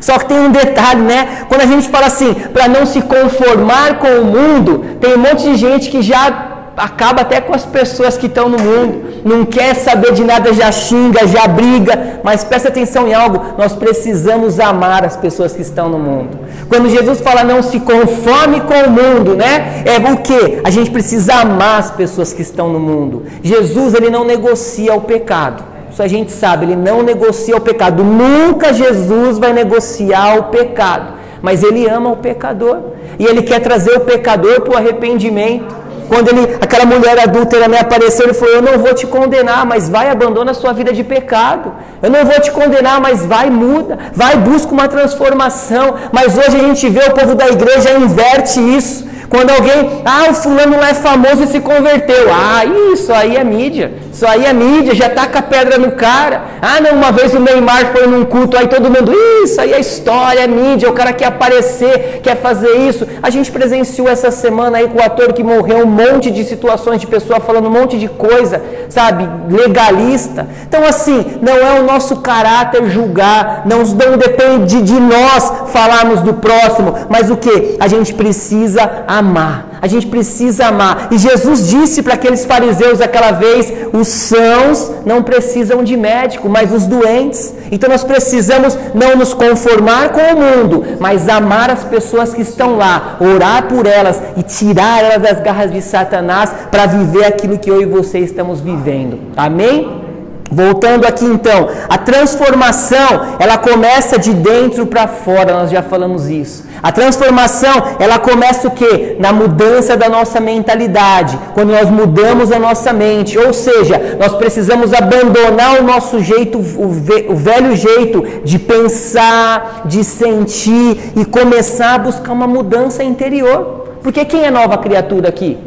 Só 0.02 0.18
que 0.20 0.26
tem 0.26 0.40
um 0.40 0.52
detalhe, 0.52 1.02
né? 1.02 1.46
Quando 1.48 1.62
a 1.62 1.66
gente 1.66 1.90
fala 1.90 2.08
assim, 2.08 2.34
para 2.34 2.68
não 2.68 2.86
se 2.86 3.02
conformar 3.02 4.00
com 4.00 4.08
o 4.22 4.26
mundo, 4.26 4.98
tem 5.00 5.16
um 5.16 5.20
monte 5.20 5.44
de 5.44 5.56
gente 5.56 5.90
que 5.90 6.02
já 6.02 6.54
acaba 6.78 7.22
até 7.22 7.40
com 7.40 7.54
as 7.54 7.66
pessoas 7.66 8.18
que 8.18 8.28
estão 8.28 8.50
no 8.50 8.60
mundo, 8.60 9.22
não 9.24 9.46
quer 9.46 9.76
saber 9.76 10.14
de 10.14 10.24
nada, 10.24 10.54
já 10.54 10.72
xinga, 10.72 11.26
já 11.28 11.48
briga, 11.48 12.20
mas 12.24 12.44
presta 12.44 12.70
atenção 12.70 13.08
em 13.08 13.14
algo, 13.14 13.42
nós 13.58 13.74
precisamos 13.74 14.60
amar 14.60 15.06
as 15.06 15.16
pessoas 15.16 15.54
que 15.54 15.62
estão 15.62 15.90
no 15.90 15.98
mundo. 15.98 16.40
Quando 16.68 16.90
Jesus 16.90 17.22
fala 17.22 17.44
não 17.44 17.64
se 17.64 17.80
conforme 17.80 18.62
com 18.62 18.74
o 18.74 18.92
mundo, 18.92 19.36
né? 19.36 19.84
É 19.86 19.98
o 20.12 20.18
que? 20.18 20.62
A 20.64 20.70
gente 20.70 20.92
precisa 20.92 21.36
amar 21.36 21.80
as 21.80 21.92
pessoas 21.92 22.34
que 22.34 22.42
estão 22.42 22.70
no 22.70 22.80
mundo. 22.80 23.26
Jesus, 23.42 23.94
ele 23.94 24.10
não 24.10 24.26
negocia 24.26 24.94
o 24.94 25.02
pecado. 25.02 25.75
Isso 25.96 26.04
a 26.04 26.10
gente 26.10 26.30
sabe, 26.30 26.66
ele 26.66 26.76
não 26.76 27.02
negocia 27.02 27.56
o 27.56 27.62
pecado. 27.62 28.04
Nunca 28.04 28.74
Jesus 28.74 29.38
vai 29.38 29.54
negociar 29.54 30.38
o 30.38 30.44
pecado. 30.56 31.14
Mas 31.42 31.64
ele 31.64 31.88
ama 31.88 32.10
o 32.12 32.18
pecador. 32.18 32.80
E 33.18 33.26
ele 33.26 33.42
quer 33.44 33.62
trazer 33.62 33.94
o 33.96 34.02
pecador 34.02 34.60
para 34.60 34.74
o 34.74 34.78
arrependimento. 34.78 35.74
Quando 36.10 36.28
ele, 36.28 36.58
aquela 36.60 36.86
mulher 36.86 37.18
adúltera 37.18 37.70
me 37.70 37.78
apareceu, 37.78 38.26
ele 38.26 38.34
falou: 38.34 38.56
Eu 38.56 38.62
não 38.62 38.78
vou 38.78 38.94
te 38.94 39.08
condenar, 39.08 39.66
mas 39.66 39.88
vai, 39.88 40.10
abandona 40.10 40.52
a 40.52 40.54
sua 40.54 40.74
vida 40.74 40.92
de 40.92 41.02
pecado. 41.02 41.72
Eu 42.04 42.10
não 42.10 42.26
vou 42.26 42.42
te 42.42 42.52
condenar, 42.52 43.00
mas 43.00 43.26
vai, 43.26 43.50
muda. 43.50 43.98
Vai, 44.14 44.36
busca 44.36 44.74
uma 44.74 44.90
transformação. 44.90 45.96
Mas 46.12 46.38
hoje 46.38 46.58
a 46.58 46.64
gente 46.68 46.90
vê 46.90 47.06
o 47.06 47.14
povo 47.14 47.36
da 47.36 47.48
igreja 47.48 47.98
inverte 47.98 48.60
isso. 48.60 49.08
Quando 49.30 49.50
alguém, 49.50 50.02
ah, 50.06 50.30
o 50.30 50.34
fulano 50.34 50.78
lá 50.78 50.90
é 50.90 50.94
famoso 50.94 51.44
e 51.44 51.48
se 51.48 51.60
converteu. 51.60 52.28
Ah, 52.32 52.64
isso 52.94 53.12
aí 53.12 53.36
é 53.36 53.44
mídia. 53.44 53.94
Isso 54.12 54.26
aí 54.26 54.46
é 54.46 54.54
mídia, 54.54 54.96
já 54.96 55.10
taca 55.10 55.40
a 55.40 55.42
pedra 55.42 55.78
no 55.78 55.92
cara. 55.92 56.44
Ah, 56.62 56.80
não, 56.80 56.94
uma 56.94 57.12
vez 57.12 57.34
o 57.34 57.40
Neymar 57.40 57.92
foi 57.92 58.08
num 58.08 58.24
culto, 58.24 58.58
aí 58.58 58.68
todo 58.68 58.90
mundo, 58.90 59.12
isso 59.44 59.60
aí 59.60 59.74
é 59.74 59.80
história, 59.80 60.40
é 60.40 60.48
mídia, 60.48 60.90
o 60.90 60.94
cara 60.94 61.12
quer 61.12 61.26
aparecer, 61.26 62.22
quer 62.24 62.38
fazer 62.38 62.78
isso. 62.78 63.06
A 63.22 63.30
gente 63.30 63.52
presenciou 63.52 64.08
essa 64.08 64.32
semana 64.32 64.78
aí 64.78 64.88
com 64.88 65.00
o 65.00 65.04
ator 65.04 65.34
que 65.34 65.44
morreu, 65.44 65.80
um 65.80 65.86
monte 65.86 66.32
de 66.32 66.44
situações 66.46 67.02
de 67.02 67.08
pessoa 67.08 67.40
falando 67.40 67.68
um 67.68 67.72
monte 67.72 68.00
de 68.00 68.08
coisa, 68.08 68.62
sabe, 68.90 69.28
legalista. 69.54 70.48
Então, 70.66 70.86
assim, 70.86 71.38
não 71.42 71.58
é 71.58 71.80
o 71.80 71.84
nosso 71.84 72.22
caráter 72.22 72.90
julgar, 72.90 73.64
não, 73.66 73.80
não 73.84 74.18
depende 74.18 74.82
de 74.82 74.98
nós 74.98 75.52
falarmos 75.74 76.22
do 76.22 76.36
próximo, 76.36 76.96
mas 77.10 77.30
o 77.30 77.36
que? 77.36 77.76
A 77.80 77.88
gente 77.88 78.14
precisa 78.14 79.04
amar. 79.20 79.80
A 79.82 79.88
gente 79.88 80.08
precisa 80.08 80.68
amar. 80.68 81.10
E 81.12 81.18
Jesus 81.18 81.68
disse 81.68 82.02
para 82.02 82.16
aqueles 82.16 82.46
fariseus 82.46 83.02
aquela 83.02 83.32
vez: 83.32 83.72
os 83.94 84.08
sãos 84.08 84.92
não 85.06 85.22
precisam 85.22 85.84
de 85.84 85.96
médico, 85.96 86.50
mas 86.50 86.74
os 86.74 86.86
doentes. 86.86 87.54
Então 87.72 87.90
nós 87.90 88.04
precisamos 88.04 88.78
não 88.94 89.16
nos 89.16 89.34
conformar 89.34 90.10
com 90.10 90.22
o 90.22 90.40
mundo, 90.40 90.84
mas 91.00 91.28
amar 91.28 91.70
as 91.70 91.84
pessoas 91.84 92.34
que 92.34 92.42
estão 92.42 92.78
lá, 92.78 93.18
orar 93.20 93.68
por 93.68 93.86
elas 93.86 94.22
e 94.38 94.44
tirar 94.44 95.04
elas 95.04 95.22
das 95.22 95.40
garras 95.42 95.72
de 95.72 95.82
Satanás 95.82 96.52
para 96.72 96.86
viver 96.86 97.26
aquilo 97.26 97.58
que 97.58 97.70
eu 97.70 97.82
e 97.82 97.86
você 97.86 98.20
estamos 98.20 98.62
vivendo. 98.62 99.20
Amém? 99.36 100.05
Voltando 100.52 101.06
aqui 101.06 101.26
então, 101.26 101.70
a 101.90 101.98
transformação, 101.98 103.36
ela 103.40 103.58
começa 103.58 104.20
de 104.20 104.32
dentro 104.32 104.86
para 104.86 105.08
fora, 105.08 105.54
nós 105.54 105.72
já 105.72 105.82
falamos 105.82 106.30
isso. 106.30 106.64
A 106.84 106.92
transformação, 106.92 107.96
ela 108.00 108.20
começa 108.20 108.68
o 108.68 108.72
quê? 108.72 109.18
Na 109.20 109.34
mudança 109.34 109.98
da 109.98 110.08
nossa 110.08 110.40
mentalidade, 110.40 111.38
quando 111.56 111.72
nós 111.72 111.90
mudamos 111.90 112.52
a 112.52 112.60
nossa 112.60 112.94
mente, 112.94 113.38
ou 113.40 113.54
seja, 113.54 114.18
nós 114.20 114.36
precisamos 114.36 114.94
abandonar 114.94 115.80
o 115.80 115.84
nosso 115.84 116.20
jeito, 116.22 116.60
o 116.60 117.36
velho 117.36 117.76
jeito 117.76 118.24
de 118.44 118.60
pensar, 118.60 119.82
de 119.86 120.04
sentir 120.04 121.12
e 121.16 121.26
começar 121.26 121.96
a 121.96 122.00
buscar 122.00 122.32
uma 122.32 122.48
mudança 122.48 123.04
interior. 123.04 123.86
Porque 124.04 124.24
quem 124.24 124.46
é 124.46 124.52
nova 124.52 124.78
criatura 124.78 125.30
aqui? 125.30 125.58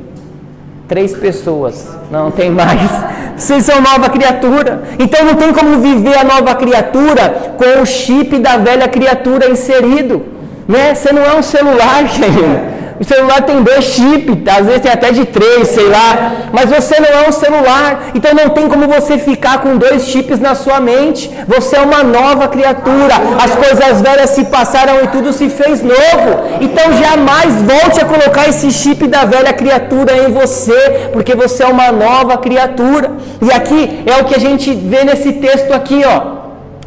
Três 0.89 1.15
pessoas, 1.15 1.87
não 2.11 2.31
tem 2.31 2.51
mais. 2.51 2.91
Vocês 3.37 3.65
são 3.65 3.81
nova 3.81 4.09
criatura. 4.09 4.83
Então 4.99 5.23
não 5.25 5.35
tem 5.35 5.53
como 5.53 5.79
viver 5.81 6.17
a 6.17 6.25
nova 6.25 6.55
criatura 6.55 7.55
com 7.59 7.83
o 7.83 7.87
chip 7.87 8.39
da 8.39 8.57
velha 8.57 8.89
criatura 8.89 9.51
inserido. 9.51 10.25
Né? 10.67 10.95
Você 10.95 11.13
não 11.13 11.23
é 11.23 11.35
um 11.35 11.43
celular, 11.43 12.05
gente. 12.09 12.78
O 13.01 13.05
celular 13.05 13.43
tem 13.43 13.63
dois 13.63 13.85
chips, 13.85 14.37
às 14.59 14.67
vezes 14.67 14.83
tem 14.83 14.91
até 14.91 15.13
de 15.13 15.25
três, 15.25 15.69
sei 15.69 15.89
lá. 15.89 16.33
Mas 16.53 16.69
você 16.69 16.99
não 16.99 17.09
é 17.09 17.29
um 17.29 17.33
celular. 17.33 18.11
Então 18.15 18.35
não 18.35 18.49
tem 18.51 18.69
como 18.69 18.89
você 18.89 19.19
ficar 19.19 19.59
com 19.59 19.77
dois 19.77 20.09
chips 20.09 20.41
na 20.41 20.55
sua 20.55 20.81
mente. 20.81 21.31
Você 21.47 21.77
é 21.77 21.81
uma 21.81 22.03
nova 22.03 22.49
criatura. 22.49 23.15
As 23.45 23.55
coisas 23.55 24.01
velhas 24.03 24.31
se 24.31 24.45
passaram 24.45 25.05
e 25.05 25.09
tudo 25.09 25.33
se 25.33 25.49
fez 25.49 25.83
novo. 25.83 26.29
Então 26.61 26.93
jamais 27.05 27.63
volte 27.63 28.01
a 28.01 28.05
colocar 28.05 28.49
esse 28.49 28.71
chip 28.71 29.07
da 29.07 29.25
velha 29.25 29.53
criatura 29.53 30.17
em 30.17 30.33
você, 30.33 31.11
porque 31.13 31.35
você 31.35 31.63
é 31.63 31.67
uma 31.67 31.93
nova 31.93 32.37
criatura. 32.39 33.13
E 33.41 33.53
aqui 33.53 34.03
é 34.07 34.21
o 34.21 34.25
que 34.25 34.35
a 34.35 34.41
gente 34.41 34.73
vê 34.75 35.05
nesse 35.05 35.35
texto 35.35 35.73
aqui, 35.73 36.03
ó. 36.05 36.38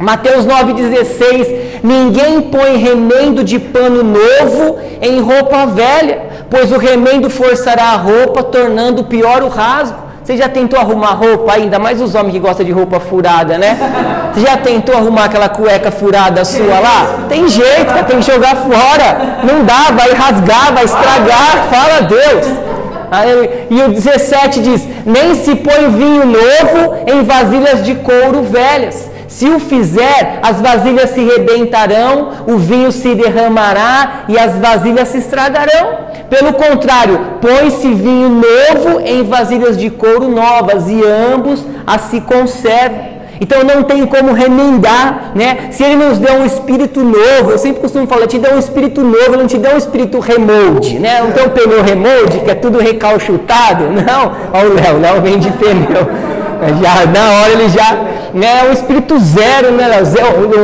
Mateus 0.02 0.44
9,16: 0.44 1.80
Ninguém 1.84 2.42
põe 2.42 2.76
remendo 2.76 3.44
de 3.44 3.60
pano 3.60 4.02
novo 4.02 4.76
em 5.00 5.20
roupa 5.20 5.64
velha, 5.66 6.22
pois 6.50 6.72
o 6.72 6.76
remendo 6.76 7.30
forçará 7.30 7.84
a 7.84 7.96
roupa, 7.96 8.42
tornando 8.42 9.04
pior 9.04 9.44
o 9.44 9.48
rasgo. 9.48 9.96
Você 10.24 10.36
já 10.36 10.48
tentou 10.48 10.78
arrumar 10.78 11.12
roupa 11.12 11.52
ainda 11.52 11.78
mais 11.78 12.00
os 12.00 12.16
homens 12.16 12.32
que 12.32 12.40
gostam 12.40 12.66
de 12.66 12.72
roupa 12.72 12.98
furada, 12.98 13.56
né? 13.58 13.78
Você 14.34 14.40
já 14.40 14.56
tentou 14.56 14.96
arrumar 14.96 15.26
aquela 15.26 15.48
cueca 15.48 15.92
furada 15.92 16.44
sua 16.44 16.80
lá? 16.80 17.26
Tem 17.28 17.48
jeito, 17.48 18.04
tem 18.08 18.18
que 18.18 18.26
jogar 18.32 18.56
fora. 18.56 19.38
Não 19.44 19.64
dá, 19.64 19.92
vai 19.96 20.12
rasgar, 20.14 20.72
vai 20.74 20.84
estragar. 20.84 21.68
Fala 21.70 22.00
Deus. 22.02 22.46
E 23.70 23.82
o 23.82 23.88
17 23.88 24.60
diz: 24.62 24.88
Nem 25.06 25.36
se 25.36 25.54
põe 25.54 25.90
vinho 25.90 26.26
novo 26.26 26.96
em 27.06 27.22
vasilhas 27.22 27.84
de 27.84 27.94
couro 27.94 28.42
velhas 28.42 29.11
se 29.32 29.48
o 29.48 29.58
fizer, 29.58 30.40
as 30.42 30.60
vasilhas 30.60 31.10
se 31.10 31.24
rebentarão, 31.24 32.32
o 32.46 32.58
vinho 32.58 32.92
se 32.92 33.14
derramará 33.14 34.24
e 34.28 34.38
as 34.38 34.56
vasilhas 34.58 35.08
se 35.08 35.18
estragarão. 35.18 35.86
Pelo 36.28 36.52
contrário, 36.52 37.18
põe-se 37.40 37.94
vinho 37.94 38.28
novo 38.28 39.00
em 39.00 39.22
vasilhas 39.22 39.78
de 39.78 39.88
couro 39.88 40.28
novas 40.28 40.86
e 40.86 41.00
ambos 41.32 41.64
a 41.86 41.98
se 41.98 42.20
conservam. 42.20 43.12
Então 43.40 43.64
não 43.64 43.82
tem 43.82 44.06
como 44.06 44.34
remendar, 44.34 45.32
né? 45.34 45.68
Se 45.70 45.82
ele 45.82 45.96
nos 45.96 46.18
deu 46.18 46.34
um 46.34 46.44
espírito 46.44 47.00
novo, 47.00 47.52
eu 47.52 47.58
sempre 47.58 47.80
costumo 47.80 48.06
falar, 48.06 48.26
te 48.26 48.38
deu 48.38 48.54
um 48.54 48.58
espírito 48.58 49.00
novo, 49.00 49.36
não 49.36 49.46
te 49.46 49.56
deu 49.56 49.72
um 49.72 49.78
espírito 49.78 50.20
remold, 50.20 50.98
né? 50.98 51.22
Não 51.22 51.32
tem 51.32 51.46
um 51.46 51.48
pneu 51.48 51.82
remold, 51.82 52.38
que 52.44 52.50
é 52.50 52.54
tudo 52.54 52.78
recalchutado, 52.78 53.84
não. 53.90 54.32
Olha 54.52 54.70
o 54.70 54.74
Léo, 54.74 55.00
Léo 55.00 55.22
vem 55.22 55.38
de 55.38 55.50
pneu. 55.52 56.31
Já, 56.82 57.06
na 57.06 57.40
hora 57.40 57.52
ele 57.52 57.68
já 57.68 57.92
né, 58.34 58.60
é 58.62 58.68
um 58.68 58.72
espírito 58.72 59.18
zero, 59.18 59.72
né, 59.72 59.88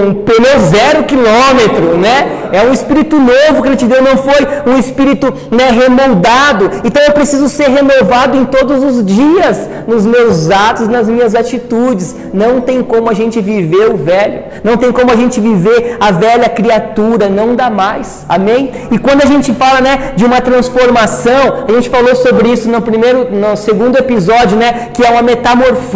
um 0.07 0.14
pneu 0.14 0.61
zero 0.61 1.05
quilômetro, 1.05 1.99
né? 1.99 2.33
É 2.50 2.62
um 2.62 2.73
espírito 2.73 3.17
novo 3.19 3.62
que 3.62 3.69
ele 3.69 3.76
te 3.76 3.85
deu, 3.85 4.02
não 4.02 4.17
foi 4.17 4.47
um 4.67 4.78
espírito 4.78 5.33
né, 5.50 5.71
remoldado. 5.71 6.71
Então 6.83 7.02
eu 7.02 7.12
preciso 7.12 7.49
ser 7.49 7.69
renovado 7.69 8.38
em 8.38 8.47
todos 8.47 8.83
os 8.83 9.05
dias, 9.05 9.69
nos 9.87 10.07
meus 10.07 10.50
atos, 10.50 10.88
nas 10.88 11.09
minhas 11.09 11.35
atitudes. 11.35 12.17
Não 12.33 12.62
tem 12.62 12.83
como 12.83 13.11
a 13.11 13.12
gente 13.12 13.38
viver 13.40 13.90
o 13.90 13.99
velho, 13.99 14.45
não 14.64 14.78
tem 14.78 14.90
como 14.90 15.11
a 15.12 15.17
gente 15.17 15.40
viver 15.40 15.99
a 16.00 16.11
velha 16.11 16.49
criatura, 16.49 17.28
não 17.28 17.55
dá 17.55 17.69
mais. 17.69 18.25
Amém? 18.26 18.73
E 18.90 18.99
quando 18.99 19.23
a 19.23 19.26
gente 19.26 19.52
fala, 19.52 19.83
né, 19.83 20.12
de 20.17 20.25
uma 20.25 20.40
transformação, 20.40 21.67
a 21.69 21.73
gente 21.73 21.90
falou 21.90 22.17
sobre 22.17 22.49
isso 22.49 22.69
no 22.71 22.81
primeiro, 22.81 23.31
no 23.31 23.57
segundo 23.57 23.99
episódio, 23.99 24.57
né, 24.57 24.88
que 24.95 25.05
é 25.05 25.11
uma 25.11 25.23
metamorfose. 25.23 25.88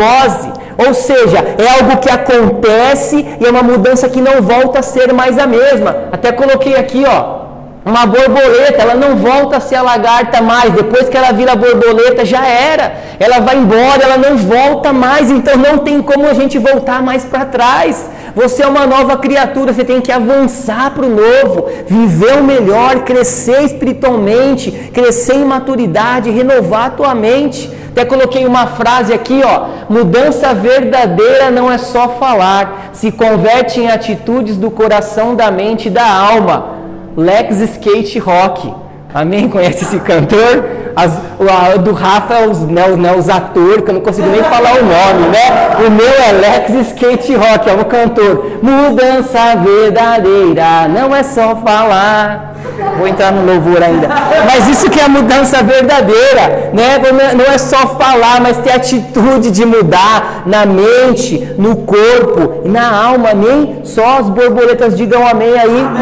Ou 0.87 0.95
seja, 0.95 1.39
é 1.39 1.69
algo 1.79 1.99
que 1.99 2.11
acontece 2.11 3.27
e 3.41 3.45
é 3.45 3.51
uma 3.51 3.63
mudança 3.63 4.09
que 4.09 4.21
não 4.21 4.41
volta 4.43 4.79
a 4.79 4.83
ser 4.83 5.13
mais 5.13 5.39
a 5.39 5.47
mesma. 5.47 6.09
Até 6.11 6.33
coloquei 6.33 6.75
aqui, 6.77 7.05
ó, 7.07 7.43
uma 7.85 8.07
borboleta, 8.07 8.81
ela 8.81 8.95
não 8.95 9.17
volta 9.17 9.57
a 9.57 9.61
ser 9.61 9.75
a 9.77 9.83
lagarta 9.83 10.41
mais. 10.41 10.73
Depois 10.73 11.09
que 11.09 11.17
ela 11.17 11.33
vira 11.33 11.57
borboleta, 11.57 12.25
já 12.25 12.47
era. 12.47 12.95
Ela 13.19 13.41
vai 13.41 13.57
embora, 13.57 14.03
ela 14.03 14.17
não 14.17 14.37
volta 14.37 14.93
mais. 14.93 15.31
Então 15.31 15.57
não 15.57 15.79
tem 15.79 16.01
como 16.01 16.27
a 16.27 16.35
gente 16.35 16.59
voltar 16.59 17.03
mais 17.03 17.25
para 17.25 17.45
trás. 17.45 18.09
Você 18.35 18.63
é 18.63 18.67
uma 18.67 18.87
nova 18.87 19.19
criatura, 19.19 19.73
você 19.73 19.85
tem 19.85 20.01
que 20.01 20.11
avançar 20.11 20.93
para 20.93 21.05
o 21.05 21.09
novo, 21.09 21.69
viver 21.87 22.39
o 22.39 22.45
melhor, 22.45 23.01
crescer 23.01 23.63
espiritualmente, 23.63 24.71
crescer 24.95 25.35
em 25.35 25.45
maturidade, 25.45 26.31
renovar 26.31 26.87
a 26.87 26.91
tua 26.91 27.15
mente. 27.15 27.71
Até 27.93 28.07
coloquei 28.07 28.47
uma 28.47 28.67
frase 28.69 29.13
aqui, 29.13 29.43
ó. 29.45 29.67
Mudança 29.89 30.55
verdadeira 30.55 31.51
não 31.51 31.71
é 31.71 31.77
só 31.77 32.09
falar, 32.09 32.91
se 32.95 33.13
converte 33.13 33.81
em 33.81 33.89
atitudes 33.89 34.57
do 34.57 34.71
coração, 34.71 35.37
da 35.37 35.51
mente 35.51 35.89
e 35.89 35.91
da 35.91 36.07
alma. 36.07 36.71
Lex 37.15 37.61
Skate 37.61 38.19
Rock. 38.19 38.73
Amém? 39.13 39.47
Conhece 39.47 39.85
esse 39.85 40.01
cantor? 40.01 40.65
As, 40.95 41.19
o, 41.39 41.79
do 41.79 41.93
Rafa 41.93 42.35
é 42.35 42.47
os, 42.47 42.61
né, 42.61 42.89
né, 42.89 43.15
os 43.17 43.29
atores, 43.29 43.85
que 43.85 43.91
eu 43.91 43.95
não 43.95 44.01
consigo 44.01 44.29
nem 44.29 44.43
falar 44.45 44.73
o 44.73 44.83
nome, 44.83 45.29
né? 45.29 45.87
O 45.87 45.91
meu 45.91 46.07
é 46.07 46.33
Lex 46.33 46.89
Skate 46.89 47.35
Rock, 47.35 47.69
é 47.69 47.75
o 47.75 47.85
cantor. 47.85 48.59
Mudança 48.63 49.57
verdadeira 49.57 50.89
não 50.89 51.15
é 51.15 51.23
só 51.23 51.57
falar. 51.57 52.53
Vou 52.99 53.07
entrar 53.07 53.33
no 53.33 53.45
louvor 53.45 53.83
ainda. 53.83 54.09
Mas 54.47 54.69
isso 54.69 54.91
que 54.91 55.01
é 55.01 55.05
a 55.05 55.09
mudança 55.09 55.63
verdadeira, 55.63 56.71
né? 56.73 56.99
Não 57.35 57.45
é 57.45 57.59
só 57.59 57.89
falar, 57.99 58.41
mas 58.41 58.59
ter 58.59 58.73
atitude 58.73 59.51
de 59.51 59.65
mudar 59.65 60.43
na 60.47 60.65
mente, 60.67 61.55
no 61.59 61.77
corpo 61.77 62.63
e 62.65 62.69
na 62.69 63.05
alma. 63.07 63.31
Amém? 63.31 63.81
Só 63.85 64.19
as 64.19 64.29
borboletas 64.29 64.97
digam 64.97 65.27
amém 65.27 65.59
aí. 65.59 65.81
Amém. 65.81 65.95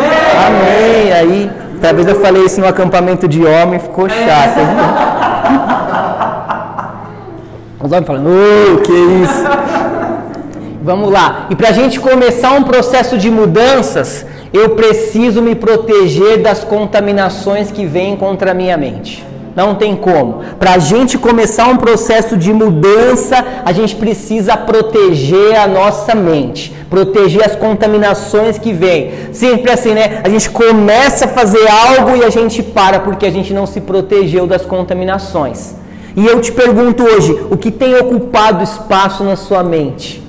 Amém 0.47 1.13
aí. 1.13 1.51
Talvez 1.81 2.07
eu 2.07 2.21
falei 2.21 2.45
isso 2.45 2.61
no 2.61 2.69
acampamento 2.69 3.27
de 3.27 3.45
homem, 3.45 3.79
ficou 3.79 4.09
chato. 4.09 4.61
Os 7.83 7.91
homens 7.91 8.07
falando, 8.07 8.29
oh, 8.29 8.79
que 8.79 8.93
isso. 8.93 9.45
Vamos 10.83 11.11
lá. 11.11 11.47
E 11.51 11.57
para 11.57 11.71
a 11.71 11.73
gente 11.73 11.99
começar 11.99 12.53
um 12.53 12.63
processo 12.63 13.17
de 13.17 13.31
mudanças, 13.31 14.27
eu 14.53 14.71
preciso 14.71 15.41
me 15.41 15.55
proteger 15.55 16.43
das 16.43 16.65
contaminações 16.65 17.71
que 17.71 17.87
vêm 17.87 18.17
contra 18.17 18.51
a 18.51 18.55
minha 18.55 18.77
mente. 18.77 19.25
Não 19.55 19.75
tem 19.75 19.97
como. 19.97 20.43
Para 20.59 20.75
a 20.75 20.79
gente 20.79 21.19
começar 21.19 21.67
um 21.69 21.77
processo 21.77 22.37
de 22.37 22.53
mudança, 22.53 23.45
a 23.65 23.73
gente 23.73 23.97
precisa 23.97 24.57
proteger 24.57 25.59
a 25.59 25.67
nossa 25.67 26.15
mente. 26.15 26.75
Proteger 26.91 27.45
as 27.45 27.55
contaminações 27.55 28.59
que 28.59 28.73
vêm. 28.73 29.33
Sempre 29.33 29.71
assim, 29.71 29.95
né? 29.95 30.21
A 30.25 30.29
gente 30.29 30.51
começa 30.51 31.25
a 31.27 31.29
fazer 31.29 31.67
algo 31.69 32.17
e 32.17 32.25
a 32.25 32.31
gente 32.31 32.63
para 32.63 32.99
porque 32.99 33.25
a 33.25 33.31
gente 33.31 33.55
não 33.55 33.65
se 33.65 33.81
protegeu 33.81 34.47
das 34.47 34.67
contaminações. 34.67 35.77
E 36.17 36.27
eu 36.27 36.41
te 36.41 36.51
pergunto 36.51 37.05
hoje, 37.05 37.47
o 37.49 37.57
que 37.57 37.71
tem 37.71 37.95
ocupado 37.95 38.65
espaço 38.65 39.23
na 39.23 39.37
sua 39.37 39.63
mente? 39.63 40.20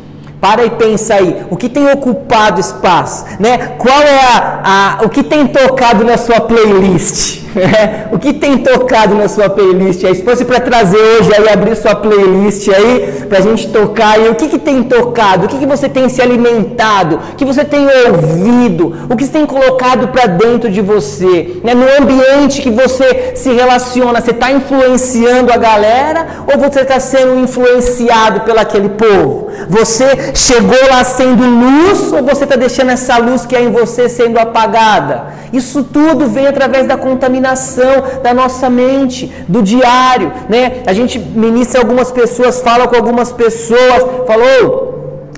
Para 0.41 0.65
e 0.65 0.71
pensa 0.71 1.13
aí, 1.13 1.45
o 1.51 1.55
que 1.55 1.69
tem 1.69 1.87
ocupado 1.91 2.59
espaço, 2.59 3.25
né? 3.39 3.75
Qual 3.77 4.01
é 4.01 4.19
a, 4.19 4.97
a 4.99 5.05
o 5.05 5.09
que 5.09 5.21
tem 5.21 5.45
tocado 5.45 6.03
na 6.03 6.17
sua 6.17 6.41
playlist? 6.41 7.41
Né? 7.55 8.07
o 8.11 8.19
que 8.19 8.33
tem 8.33 8.57
tocado 8.57 9.15
na 9.15 9.27
sua 9.27 9.49
playlist 9.49 10.03
aí? 10.03 10.15
Se 10.15 10.23
fosse 10.23 10.45
para 10.45 10.59
trazer 10.59 10.97
hoje 10.97 11.31
aí, 11.33 11.49
abrir 11.49 11.75
sua 11.75 11.95
playlist 11.95 12.67
aí, 12.69 13.25
para 13.27 13.39
a 13.39 13.41
gente 13.41 13.67
tocar 13.69 14.13
aí, 14.13 14.29
o 14.29 14.35
que, 14.35 14.47
que 14.47 14.59
tem 14.59 14.83
tocado? 14.83 15.45
O 15.45 15.49
que, 15.49 15.57
que 15.57 15.65
você 15.65 15.89
tem 15.89 16.09
se 16.09 16.21
alimentado? 16.21 17.19
O 17.33 17.35
que 17.35 17.45
você 17.45 17.63
tem 17.63 17.85
ouvido? 18.07 18.95
O 19.09 19.15
que 19.15 19.25
você 19.25 19.31
tem 19.31 19.45
colocado 19.45 20.07
para 20.09 20.27
dentro 20.27 20.69
de 20.69 20.81
você? 20.81 21.61
Né? 21.63 21.73
No 21.73 21.85
ambiente 22.01 22.61
que 22.61 22.69
você 22.69 23.33
se 23.35 23.51
relaciona, 23.53 24.21
você 24.21 24.31
está 24.31 24.51
influenciando 24.51 25.51
a 25.51 25.57
galera 25.57 26.27
ou 26.51 26.59
você 26.59 26.81
está 26.81 26.99
sendo 26.99 27.39
influenciado 27.39 28.41
pelo 28.41 28.59
aquele 28.59 28.89
povo? 28.89 29.50
Você 29.69 30.33
chegou 30.35 30.77
lá 30.89 31.03
sendo 31.03 31.43
luz 31.43 32.11
ou 32.11 32.23
você 32.23 32.43
está 32.43 32.55
deixando 32.55 32.91
essa 32.91 33.17
luz 33.17 33.45
que 33.45 33.55
é 33.55 33.61
em 33.61 33.71
você 33.71 34.09
sendo 34.09 34.37
apagada? 34.39 35.33
Isso 35.53 35.83
tudo 35.83 36.27
vem 36.27 36.47
através 36.47 36.87
da 36.87 36.97
contaminação 36.97 38.03
da 38.23 38.33
nossa 38.33 38.69
mente, 38.69 39.31
do 39.47 39.61
diário, 39.61 40.31
né? 40.47 40.81
A 40.85 40.93
gente 40.93 41.19
ministra 41.19 41.81
algumas 41.81 42.11
pessoas, 42.11 42.61
fala 42.61 42.87
com 42.87 42.95
algumas 42.95 43.31
pessoas, 43.31 44.05
falou, 44.25 44.90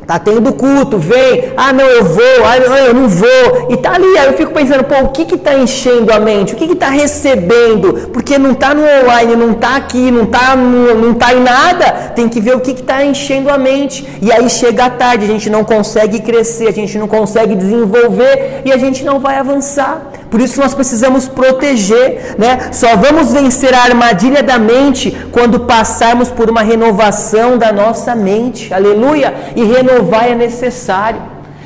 Tá 0.05 0.19
tendo 0.19 0.51
culto, 0.51 0.97
vem, 0.97 1.53
ah 1.55 1.71
não, 1.71 1.85
eu 1.85 2.03
vou, 2.03 2.45
ah 2.45 2.59
não, 2.59 2.77
eu 2.77 2.93
não 2.93 3.07
vou, 3.07 3.67
e 3.69 3.77
tá 3.77 3.93
ali, 3.93 4.17
aí 4.17 4.27
eu 4.27 4.33
fico 4.33 4.51
pensando, 4.51 4.83
pô, 4.83 4.95
o 4.95 5.09
que 5.09 5.23
que 5.23 5.37
tá 5.37 5.53
enchendo 5.55 6.11
a 6.11 6.19
mente, 6.19 6.53
o 6.53 6.57
que 6.57 6.67
que 6.67 6.75
tá 6.75 6.89
recebendo, 6.89 8.09
porque 8.11 8.37
não 8.37 8.53
tá 8.53 8.73
no 8.73 8.83
online, 8.83 9.35
não 9.37 9.53
tá 9.53 9.77
aqui, 9.77 10.11
não 10.11 10.25
tá, 10.25 10.57
não, 10.57 10.95
não 10.95 11.13
tá 11.13 11.33
em 11.33 11.39
nada, 11.39 12.11
tem 12.15 12.27
que 12.27 12.41
ver 12.41 12.53
o 12.53 12.59
que 12.59 12.73
que 12.73 12.83
tá 12.83 13.03
enchendo 13.05 13.49
a 13.49 13.57
mente, 13.57 14.05
e 14.21 14.29
aí 14.29 14.49
chega 14.49 14.85
a 14.85 14.89
tarde, 14.89 15.23
a 15.23 15.27
gente 15.27 15.49
não 15.49 15.63
consegue 15.63 16.19
crescer, 16.19 16.67
a 16.67 16.73
gente 16.73 16.97
não 16.97 17.07
consegue 17.07 17.55
desenvolver, 17.55 18.61
e 18.65 18.73
a 18.73 18.77
gente 18.77 19.05
não 19.05 19.21
vai 19.21 19.37
avançar, 19.37 20.11
por 20.33 20.41
isso 20.41 20.59
nós 20.59 20.73
precisamos 20.73 21.27
proteger, 21.27 22.35
né, 22.39 22.69
só 22.71 22.95
vamos 22.95 23.31
vencer 23.31 23.71
a 23.75 23.83
armadilha 23.83 24.41
da 24.41 24.57
mente 24.57 25.15
quando 25.31 25.59
passarmos 25.59 26.29
por 26.29 26.49
uma 26.49 26.63
renovação 26.63 27.55
da 27.55 27.71
nossa 27.71 28.15
mente, 28.15 28.73
aleluia, 28.73 29.31
e 29.55 29.63
renovar 29.63 30.31
é 30.31 30.33
necessário. 30.33 31.21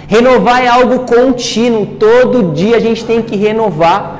Renovar 0.05 0.61
é 0.61 0.67
algo 0.67 1.05
contínuo, 1.05 1.85
todo 1.97 2.51
dia 2.51 2.75
a 2.75 2.81
gente 2.81 3.05
tem 3.05 3.21
que 3.21 3.37
renovar. 3.37 4.17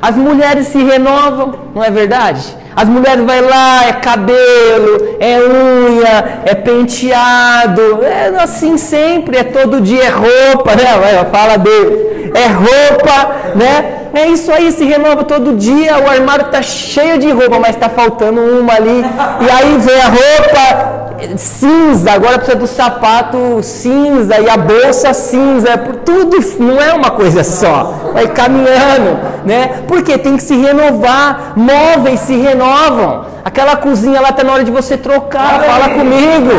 As 0.00 0.14
mulheres 0.14 0.68
se 0.68 0.80
renovam, 0.80 1.54
não 1.74 1.82
é 1.82 1.90
verdade? 1.90 2.56
As 2.76 2.88
mulheres 2.88 3.24
vai 3.24 3.40
lá, 3.40 3.84
é 3.84 3.94
cabelo, 3.94 5.16
é 5.18 5.40
unha, 5.40 6.42
é 6.44 6.54
penteado, 6.54 8.04
é 8.04 8.28
assim 8.40 8.78
sempre, 8.78 9.38
é 9.38 9.42
todo 9.42 9.80
dia, 9.80 10.04
é 10.04 10.08
roupa, 10.08 10.76
né? 10.76 10.84
Fala 11.32 11.56
dele, 11.56 12.08
é 12.34 12.46
roupa, 12.48 13.54
né? 13.54 13.97
É 14.14 14.26
isso 14.26 14.50
aí, 14.50 14.72
se 14.72 14.84
renova 14.84 15.24
todo 15.24 15.56
dia, 15.56 15.98
o 15.98 16.08
armário 16.08 16.46
está 16.46 16.62
cheio 16.62 17.18
de 17.18 17.30
roupa, 17.30 17.58
mas 17.58 17.70
está 17.70 17.88
faltando 17.88 18.40
uma 18.40 18.74
ali. 18.74 19.04
E 19.40 19.50
aí 19.50 19.78
vem 19.78 20.00
a 20.00 20.08
roupa, 20.08 21.08
cinza, 21.36 22.12
agora 22.12 22.38
precisa 22.38 22.56
do 22.56 22.66
sapato 22.66 23.60
cinza 23.62 24.38
e 24.38 24.48
a 24.48 24.56
bolsa 24.56 25.12
cinza, 25.12 25.76
por 25.76 25.96
tudo 25.96 26.38
não 26.58 26.80
é 26.80 26.92
uma 26.92 27.10
coisa 27.10 27.42
só, 27.42 28.10
vai 28.12 28.28
caminhando, 28.28 29.18
né? 29.44 29.82
Porque 29.86 30.16
tem 30.16 30.36
que 30.36 30.42
se 30.42 30.56
renovar, 30.56 31.54
móveis 31.56 32.20
se 32.20 32.36
renovam. 32.36 33.26
Aquela 33.44 33.76
cozinha 33.76 34.20
lá 34.20 34.28
está 34.28 34.44
na 34.44 34.52
hora 34.52 34.64
de 34.64 34.70
você 34.70 34.96
trocar, 34.96 35.60
fala 35.60 35.88
comigo, 35.94 36.50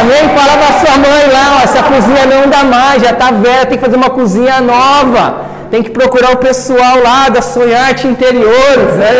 amém? 0.00 0.36
Fala 0.36 0.56
da 0.56 0.72
sua 0.80 0.98
mãe 0.98 1.32
lá, 1.32 1.58
ó, 1.58 1.62
essa 1.62 1.82
cozinha 1.84 2.26
não 2.26 2.50
dá 2.50 2.64
mais, 2.64 3.02
já 3.02 3.10
está 3.10 3.30
velha, 3.30 3.66
tem 3.66 3.78
que 3.78 3.84
fazer 3.84 3.96
uma 3.96 4.10
cozinha 4.10 4.60
nova, 4.60 5.43
tem 5.74 5.82
que 5.82 5.90
procurar 5.90 6.34
o 6.34 6.36
pessoal 6.36 7.02
lá 7.02 7.28
da 7.28 7.42
Sonharte 7.42 8.06
Interiores, 8.06 8.94
né? 8.94 9.12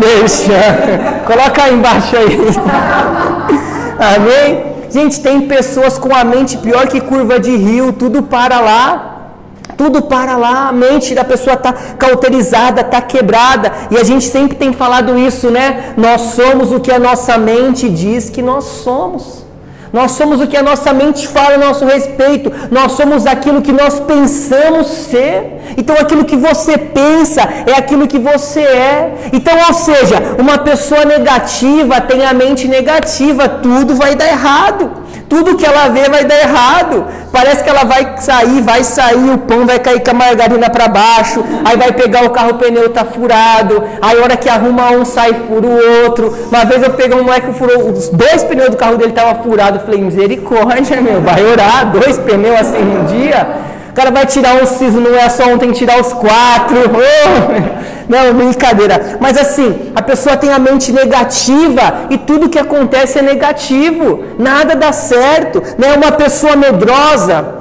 Deixa. 0.00 0.60
Coloca 1.28 1.64
aí 1.64 1.74
embaixo 1.74 2.16
aí. 2.16 2.38
Amém? 4.16 4.64
Gente, 4.88 5.20
tem 5.20 5.42
pessoas 5.42 5.98
com 5.98 6.16
a 6.16 6.24
mente 6.24 6.56
pior 6.56 6.86
que 6.86 7.02
curva 7.02 7.38
de 7.38 7.54
rio, 7.54 7.92
tudo 7.92 8.22
para 8.22 8.58
lá. 8.60 9.16
Tudo 9.76 10.00
para 10.00 10.38
lá, 10.38 10.68
a 10.68 10.72
mente 10.72 11.14
da 11.14 11.22
pessoa 11.22 11.52
está 11.52 11.74
cauterizada, 11.98 12.80
está 12.80 13.02
quebrada. 13.02 13.70
E 13.90 13.98
a 13.98 14.04
gente 14.04 14.24
sempre 14.24 14.56
tem 14.56 14.72
falado 14.72 15.18
isso, 15.18 15.50
né? 15.50 15.92
Nós 15.98 16.22
somos 16.38 16.72
o 16.72 16.80
que 16.80 16.90
a 16.90 16.98
nossa 16.98 17.36
mente 17.36 17.90
diz 17.90 18.30
que 18.30 18.40
nós 18.40 18.64
somos. 18.64 19.47
Nós 19.92 20.12
somos 20.12 20.40
o 20.40 20.46
que 20.46 20.56
a 20.56 20.62
nossa 20.62 20.92
mente 20.92 21.26
fala 21.26 21.54
a 21.54 21.58
nosso 21.58 21.84
respeito. 21.84 22.52
Nós 22.70 22.92
somos 22.92 23.26
aquilo 23.26 23.62
que 23.62 23.72
nós 23.72 24.00
pensamos 24.00 24.86
ser. 24.86 25.58
Então, 25.76 25.96
aquilo 25.96 26.24
que 26.24 26.36
você 26.36 26.76
pensa 26.76 27.42
é 27.66 27.74
aquilo 27.76 28.06
que 28.06 28.18
você 28.18 28.60
é. 28.60 29.14
Então, 29.32 29.54
ou 29.66 29.74
seja, 29.74 30.16
uma 30.38 30.58
pessoa 30.58 31.04
negativa 31.04 32.00
tem 32.00 32.24
a 32.24 32.32
mente 32.32 32.66
negativa, 32.66 33.48
tudo 33.48 33.94
vai 33.94 34.14
dar 34.14 34.28
errado. 34.28 34.97
Tudo 35.28 35.56
que 35.56 35.66
ela 35.66 35.88
vê 35.88 36.08
vai 36.08 36.24
dar 36.24 36.38
errado. 36.40 37.06
Parece 37.30 37.62
que 37.62 37.68
ela 37.68 37.84
vai 37.84 38.14
sair, 38.18 38.62
vai 38.62 38.82
sair, 38.82 39.30
o 39.30 39.38
pão 39.38 39.66
vai 39.66 39.78
cair 39.78 40.02
com 40.02 40.10
a 40.10 40.14
margarina 40.14 40.70
para 40.70 40.88
baixo, 40.88 41.44
aí 41.64 41.76
vai 41.76 41.92
pegar 41.92 42.24
o 42.24 42.30
carro, 42.30 42.52
o 42.52 42.54
pneu 42.54 42.88
tá 42.90 43.04
furado, 43.04 43.84
aí 44.00 44.18
a 44.18 44.22
hora 44.22 44.36
que 44.36 44.48
arruma 44.48 44.90
um, 44.92 45.04
sai 45.04 45.34
fura 45.46 45.66
o 45.66 46.04
outro. 46.04 46.34
Uma 46.50 46.64
vez 46.64 46.82
eu 46.82 46.90
peguei 46.90 47.18
um 47.18 47.24
moleque 47.24 47.48
que 47.48 47.58
furou, 47.58 47.90
os 47.90 48.08
dois 48.08 48.42
pneus 48.44 48.70
do 48.70 48.76
carro 48.76 48.96
dele 48.96 49.10
estavam 49.10 49.42
furados. 49.42 49.82
Falei, 49.82 50.00
misericórdia, 50.00 51.00
meu, 51.00 51.20
vai 51.20 51.44
orar, 51.44 51.90
dois 51.92 52.16
pneus 52.18 52.60
assim 52.60 52.82
num 52.82 53.04
dia. 53.04 53.46
O 53.90 53.92
cara 53.92 54.10
vai 54.10 54.24
tirar 54.26 54.54
um 54.54 54.64
siso, 54.64 55.00
não 55.00 55.14
é 55.14 55.28
só 55.28 55.44
um, 55.46 55.58
tem 55.58 55.70
que 55.72 55.78
tirar 55.78 56.00
os 56.00 56.12
quatro. 56.12 56.78
Oh, 57.97 57.97
não, 58.08 58.32
brincadeira. 58.34 59.18
Mas 59.20 59.36
assim, 59.36 59.92
a 59.94 60.02
pessoa 60.02 60.36
tem 60.36 60.50
a 60.50 60.58
mente 60.58 60.90
negativa 60.92 62.06
e 62.08 62.16
tudo 62.16 62.48
que 62.48 62.58
acontece 62.58 63.18
é 63.18 63.22
negativo. 63.22 64.24
Nada 64.38 64.74
dá 64.74 64.92
certo. 64.92 65.62
Né? 65.76 65.92
Uma 65.94 66.12
pessoa 66.12 66.56
medrosa, 66.56 67.58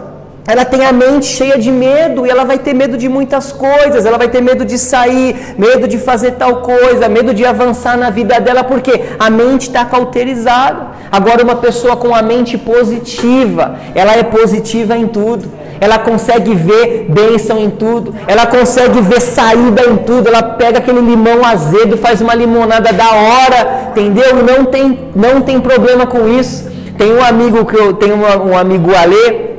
ela 0.48 0.64
tem 0.64 0.86
a 0.86 0.94
mente 0.94 1.26
cheia 1.26 1.58
de 1.58 1.70
medo 1.70 2.26
e 2.26 2.30
ela 2.30 2.46
vai 2.46 2.58
ter 2.58 2.74
medo 2.74 2.98
de 2.98 3.10
muitas 3.10 3.52
coisas. 3.52 4.06
Ela 4.06 4.18
vai 4.18 4.30
ter 4.30 4.42
medo 4.42 4.64
de 4.64 4.78
sair, 4.78 5.56
medo 5.58 5.86
de 5.86 5.98
fazer 5.98 6.32
tal 6.32 6.62
coisa, 6.62 7.10
medo 7.10 7.34
de 7.34 7.46
avançar 7.46 7.98
na 7.98 8.10
vida 8.10 8.40
dela, 8.40 8.64
porque 8.64 9.04
a 9.20 9.30
mente 9.30 9.64
está 9.64 9.84
cauterizada. 9.84 10.96
Agora, 11.12 11.44
uma 11.44 11.58
pessoa 11.58 11.98
com 11.98 12.16
a 12.16 12.22
mente 12.22 12.58
positiva, 12.58 13.76
ela 13.94 14.14
é 14.14 14.24
positiva 14.24 14.96
em 14.96 15.08
tudo 15.08 15.57
ela 15.80 16.00
consegue 16.00 16.54
ver 16.54 17.08
bênção 17.10 17.58
em 17.60 17.70
tudo, 17.70 18.14
ela 18.28 18.46
consegue 18.46 19.02
ver 19.02 19.22
saída 19.22 19.84
em 19.90 19.98
tudo, 19.98 20.28
ela 20.28 20.44
pega 20.44 20.80
aquele 20.80 21.02
limão 21.02 21.46
azedo, 21.46 21.98
faz 21.98 22.22
uma 22.22 22.34
limonada 22.34 22.92
da 22.94 23.10
hora, 23.12 23.90
entendeu? 23.92 24.44
Não 24.44 24.66
tem, 24.66 25.00
não 25.16 25.42
tem 25.42 25.60
problema 25.60 26.06
com 26.06 26.28
isso. 26.28 26.68
Tem 26.98 27.14
um 27.14 27.24
amigo 27.24 27.64
que 27.66 27.78
eu 27.78 27.94
tenho 27.94 28.16
um, 28.16 28.58
amigo 28.58 28.96
Ale, 28.96 29.58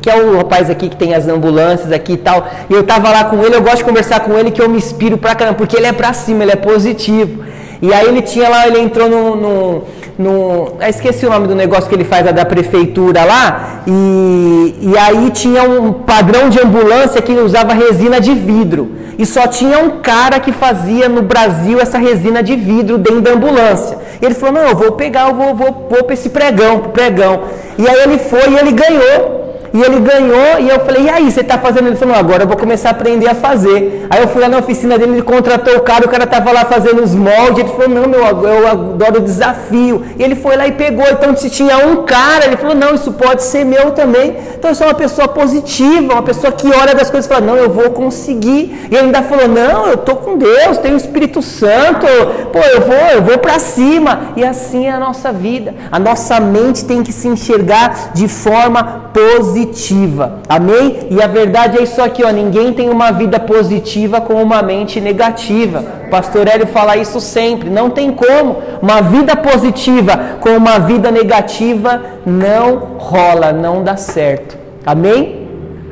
que 0.00 0.08
é 0.08 0.16
o 0.16 0.38
rapaz 0.38 0.70
aqui 0.70 0.88
que 0.88 0.96
tem 0.96 1.14
as 1.14 1.28
ambulâncias 1.28 1.92
aqui 1.92 2.14
e 2.14 2.16
tal. 2.16 2.48
E 2.70 2.72
eu 2.72 2.82
tava 2.82 3.10
lá 3.10 3.24
com 3.24 3.42
ele, 3.44 3.54
eu 3.54 3.60
gosto 3.60 3.78
de 3.78 3.84
conversar 3.84 4.20
com 4.20 4.32
ele 4.38 4.50
que 4.50 4.62
eu 4.62 4.68
me 4.68 4.78
inspiro 4.78 5.18
pra 5.18 5.34
caramba, 5.34 5.58
porque 5.58 5.76
ele 5.76 5.86
é 5.86 5.92
pra 5.92 6.14
cima, 6.14 6.44
ele 6.44 6.52
é 6.52 6.56
positivo. 6.56 7.44
E 7.82 7.92
aí 7.92 8.08
ele 8.08 8.22
tinha 8.22 8.48
lá, 8.48 8.66
ele 8.66 8.80
entrou 8.80 9.08
no, 9.08 9.36
no, 9.36 9.84
no 10.18 10.72
esqueci 10.86 11.24
o 11.24 11.30
nome 11.30 11.46
do 11.46 11.54
negócio 11.54 11.88
que 11.88 11.94
ele 11.94 12.04
faz 12.04 12.26
da 12.34 12.44
prefeitura 12.44 13.24
lá, 13.24 13.82
e, 13.86 14.74
e 14.80 14.98
aí 14.98 15.30
tinha 15.30 15.62
um 15.62 15.92
padrão 15.92 16.48
de 16.48 16.60
ambulância 16.60 17.22
que 17.22 17.32
usava 17.32 17.72
resina 17.72 18.20
de 18.20 18.34
vidro. 18.34 18.96
E 19.16 19.26
só 19.26 19.46
tinha 19.46 19.78
um 19.78 20.00
cara 20.00 20.38
que 20.38 20.52
fazia 20.52 21.08
no 21.08 21.22
Brasil 21.22 21.80
essa 21.80 21.98
resina 21.98 22.42
de 22.42 22.54
vidro 22.54 22.98
dentro 22.98 23.20
da 23.20 23.32
ambulância. 23.32 23.98
E 24.20 24.24
ele 24.24 24.34
falou, 24.34 24.62
não, 24.62 24.68
eu 24.68 24.76
vou 24.76 24.92
pegar, 24.92 25.28
eu 25.28 25.34
vou, 25.34 25.54
vou, 25.54 25.88
vou 25.90 26.04
para 26.04 26.14
esse 26.14 26.30
pregão, 26.30 26.78
pro 26.78 26.90
pregão. 26.90 27.42
E 27.76 27.88
aí 27.88 28.02
ele 28.02 28.18
foi 28.18 28.48
e 28.50 28.56
ele 28.56 28.72
ganhou. 28.72 29.37
E 29.72 29.82
ele 29.82 30.00
ganhou, 30.00 30.60
e 30.60 30.68
eu 30.68 30.80
falei, 30.80 31.04
e 31.04 31.10
aí, 31.10 31.30
você 31.30 31.40
está 31.40 31.58
fazendo? 31.58 31.88
Ele 31.88 31.96
falou, 31.96 32.14
agora 32.14 32.44
eu 32.44 32.48
vou 32.48 32.56
começar 32.56 32.88
a 32.88 32.92
aprender 32.92 33.28
a 33.28 33.34
fazer. 33.34 34.06
Aí 34.10 34.22
eu 34.22 34.28
fui 34.28 34.40
lá 34.40 34.48
na 34.48 34.58
oficina 34.58 34.98
dele, 34.98 35.12
ele 35.12 35.22
contratou 35.22 35.76
o 35.76 35.80
cara, 35.80 36.06
o 36.06 36.08
cara 36.08 36.24
estava 36.24 36.50
lá 36.52 36.64
fazendo 36.64 37.02
os 37.02 37.14
moldes, 37.14 37.58
ele 37.58 37.68
falou, 37.68 37.88
não, 37.88 38.08
meu, 38.08 38.24
eu 38.24 38.68
adoro 38.68 39.18
o 39.18 39.20
desafio. 39.20 40.04
E 40.18 40.22
ele 40.22 40.34
foi 40.34 40.56
lá 40.56 40.66
e 40.66 40.72
pegou, 40.72 41.04
então 41.10 41.36
se 41.36 41.50
tinha 41.50 41.76
um 41.86 42.04
cara, 42.04 42.46
ele 42.46 42.56
falou, 42.56 42.74
não, 42.74 42.94
isso 42.94 43.12
pode 43.12 43.42
ser 43.42 43.64
meu 43.64 43.90
também. 43.90 44.36
Então 44.54 44.70
eu 44.70 44.74
sou 44.74 44.86
uma 44.86 44.94
pessoa 44.94 45.28
positiva, 45.28 46.14
uma 46.14 46.22
pessoa 46.22 46.52
que 46.52 46.68
olha 46.68 46.94
das 46.94 47.10
coisas 47.10 47.26
e 47.26 47.28
fala, 47.28 47.44
não, 47.44 47.56
eu 47.56 47.70
vou 47.70 47.90
conseguir. 47.90 48.88
E 48.90 48.94
ele 48.94 49.06
ainda 49.06 49.22
falou, 49.22 49.48
não, 49.48 49.86
eu 49.86 49.94
estou 49.94 50.16
com 50.16 50.38
Deus, 50.38 50.78
tenho 50.78 50.94
o 50.94 50.96
Espírito 50.96 51.42
Santo, 51.42 52.06
pô, 52.52 52.58
eu 52.58 52.80
vou, 52.80 53.06
eu 53.14 53.22
vou 53.22 53.38
para 53.38 53.58
cima. 53.58 54.32
E 54.36 54.44
assim 54.44 54.86
é 54.86 54.92
a 54.92 54.98
nossa 54.98 55.32
vida. 55.32 55.74
A 55.92 55.98
nossa 55.98 56.40
mente 56.40 56.84
tem 56.84 57.02
que 57.02 57.12
se 57.12 57.28
enxergar 57.28 58.12
de 58.14 58.26
forma 58.28 59.10
positiva. 59.12 59.57
Amém? 60.48 61.08
E 61.10 61.22
a 61.22 61.26
verdade 61.26 61.78
é 61.78 61.82
isso 61.82 62.00
aqui, 62.00 62.24
ó. 62.24 62.30
Ninguém 62.30 62.72
tem 62.72 62.88
uma 62.90 63.10
vida 63.10 63.38
positiva 63.40 64.20
com 64.20 64.34
uma 64.42 64.62
mente 64.62 65.00
negativa. 65.00 65.84
O 66.06 66.10
pastor 66.10 66.46
Hélio 66.46 66.66
fala 66.66 66.96
isso 66.96 67.20
sempre. 67.20 67.70
Não 67.70 67.90
tem 67.90 68.12
como. 68.12 68.56
Uma 68.80 69.00
vida 69.00 69.36
positiva 69.36 70.38
com 70.40 70.50
uma 70.50 70.78
vida 70.78 71.10
negativa 71.10 72.02
não 72.24 72.96
rola, 72.98 73.52
não 73.52 73.82
dá 73.82 73.96
certo. 73.96 74.56
Amém? 74.84 75.48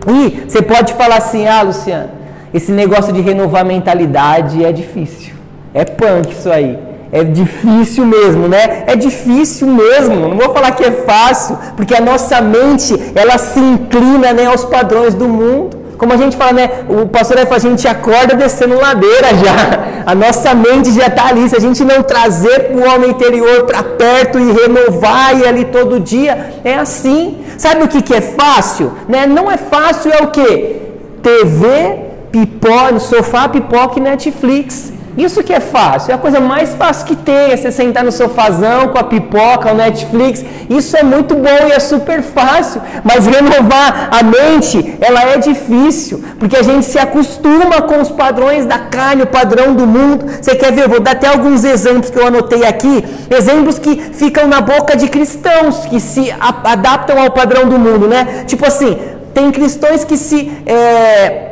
E 0.09 0.45
você 0.49 0.63
pode 0.63 0.95
falar 0.95 1.17
assim, 1.17 1.47
ah, 1.49 1.63
Luciano, 1.63 2.11
esse 2.55 2.71
negócio 2.71 3.13
de 3.13 3.21
renovar 3.21 3.65
mentalidade 3.65 4.65
é 4.65 4.73
difícil. 4.73 5.35
É 5.75 5.85
punk 5.85 6.31
isso 6.31 6.51
aí. 6.51 6.86
É 7.13 7.23
difícil 7.23 8.05
mesmo, 8.05 8.49
né? 8.49 8.85
É 8.87 8.97
difícil 8.97 9.69
mesmo. 9.69 10.29
Não 10.29 10.37
vou 10.37 10.53
falar 10.53 10.73
que 10.73 10.85
é 10.85 10.91
fácil, 10.91 11.57
porque 11.77 11.95
a 11.95 12.01
nossa 12.01 12.41
mente 12.41 12.95
ela 13.15 13.39
se 13.39 13.61
inclina 13.61 14.33
né, 14.33 14.47
aos 14.47 14.65
padrões 14.65 15.15
do 15.15 15.29
mundo. 15.29 15.87
Como 15.97 16.13
a 16.13 16.17
gente 16.17 16.37
fala, 16.37 16.53
né? 16.53 16.71
O 16.89 17.07
pastor 17.07 17.37
vai 17.37 17.47
falar, 17.47 17.57
a 17.57 17.61
gente 17.61 17.89
acorda 17.89 18.35
descendo 18.35 18.79
ladeira 18.79 19.29
já. 19.29 20.05
A 20.05 20.15
nossa 20.15 20.55
mente 20.55 20.93
já 20.93 21.07
está 21.07 21.29
ali. 21.29 21.49
Se 21.49 21.57
a 21.57 21.61
gente 21.61 21.83
não 21.83 22.03
trazer 22.03 22.71
o 22.75 22.87
homem 22.87 23.11
interior 23.11 23.65
para 23.65 23.83
perto 23.83 24.39
e 24.39 24.53
renovar 24.53 25.37
e 25.41 25.47
ali 25.47 25.65
todo 25.65 25.99
dia, 25.99 26.55
é 26.63 26.75
assim. 26.75 27.39
Sabe 27.57 27.85
o 27.85 27.89
que, 27.89 28.03
que 28.03 28.15
é 28.15 28.21
fácil? 28.21 28.93
Né? 29.09 29.27
Não 29.27 29.51
é 29.51 29.57
fácil, 29.57 30.13
é 30.13 30.23
o 30.23 30.29
que? 30.29 30.77
TV, 31.23 32.05
pipoca, 32.31 33.01
sofá, 33.01 33.49
pipoca 33.49 33.99
e 33.99 34.03
Netflix. 34.03 34.93
Isso 35.17 35.43
que 35.43 35.53
é 35.53 35.61
fácil, 35.61 36.13
é 36.13 36.15
a 36.15 36.19
coisa 36.19 36.41
mais 36.41 36.75
fácil 36.75 37.07
que 37.07 37.17
tem, 37.17 37.53
é 37.53 37.57
você 37.57 37.73
sentar 37.73 38.05
no 38.05 38.13
sofazão 38.13 38.89
com 38.89 38.99
a 38.99 39.05
pipoca, 39.05 39.73
o 39.73 39.75
Netflix. 39.75 40.45
Isso 40.69 40.95
é 40.97 41.03
muito 41.03 41.35
bom 41.35 41.69
e 41.69 41.73
é 41.73 41.81
super 41.81 42.23
fácil, 42.23 42.83
mas 43.03 43.27
renovar 43.27 44.11
a 44.11 44.23
mente, 44.23 44.97
ela 45.01 45.23
é 45.23 45.39
difícil, 45.39 46.23
porque 46.39 46.57
a 46.57 46.63
gente 46.63 46.85
se 46.85 46.99
acostuma 46.99 47.83
com 47.83 48.01
os 48.01 48.11
padrões 48.11 48.67
da 48.67 48.79
carne, 48.79 49.23
o 49.23 49.27
padrão 49.27 49.75
do 49.75 49.87
mundo. 49.87 50.27
Você 50.41 50.55
quer 50.55 50.73
ver? 50.73 50.85
Eu 50.85 50.91
vou 50.91 51.01
dar 51.01 51.13
até 51.13 51.29
alguns 51.29 51.65
exemplos 51.65 52.11
que 52.11 52.19
eu 52.19 52.27
anotei 52.27 52.67
aqui, 52.67 53.05
exemplos 53.31 53.79
que 53.79 53.97
ficam 53.97 54.47
na 54.47 54.61
boca 54.61 54.97
de 54.97 55.09
cristãos 55.09 55.87
que 55.87 55.99
se 55.99 56.31
adaptam 56.63 57.19
ao 57.23 57.31
padrão 57.31 57.69
do 57.69 57.79
mundo, 57.79 58.07
né? 58.07 58.45
Tipo 58.47 58.67
assim, 58.67 58.99
tem 59.33 59.51
cristãos 59.51 60.05
que 60.05 60.17
se 60.17 60.51
é, 60.67 61.46